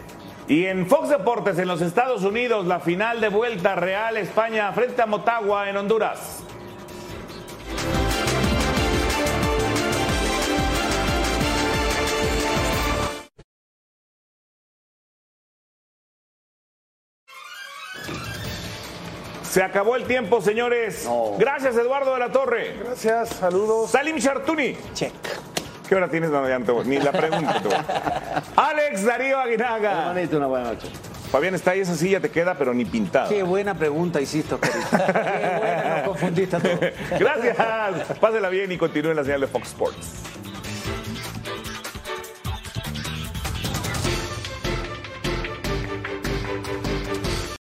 [0.48, 5.02] Y en Fox Deportes, en los Estados Unidos, la final de vuelta Real España frente
[5.02, 6.42] a Motagua en Honduras.
[19.42, 21.06] Se acabó el tiempo, señores.
[21.38, 22.74] Gracias, Eduardo de la Torre.
[22.84, 23.90] Gracias, saludos.
[23.90, 24.76] Salim Chartuni.
[24.94, 25.12] Check.
[25.88, 26.30] ¿Qué hora tienes?
[26.30, 27.60] No, ya no te voy- Ni la pregunta.
[27.62, 27.76] te voy.
[28.56, 30.08] Alex Darío Aguinaga.
[30.08, 30.88] Hermanito, una buena noche.
[31.30, 33.28] Fabián está ahí, esa silla te queda, pero ni pintada.
[33.28, 34.88] Qué buena pregunta hiciste, Oscarito.
[34.90, 36.78] Qué buena, nos confundiste a todos.
[37.18, 37.56] Gracias.
[38.18, 40.22] Pásela bien y continúe en la señal de Fox Sports.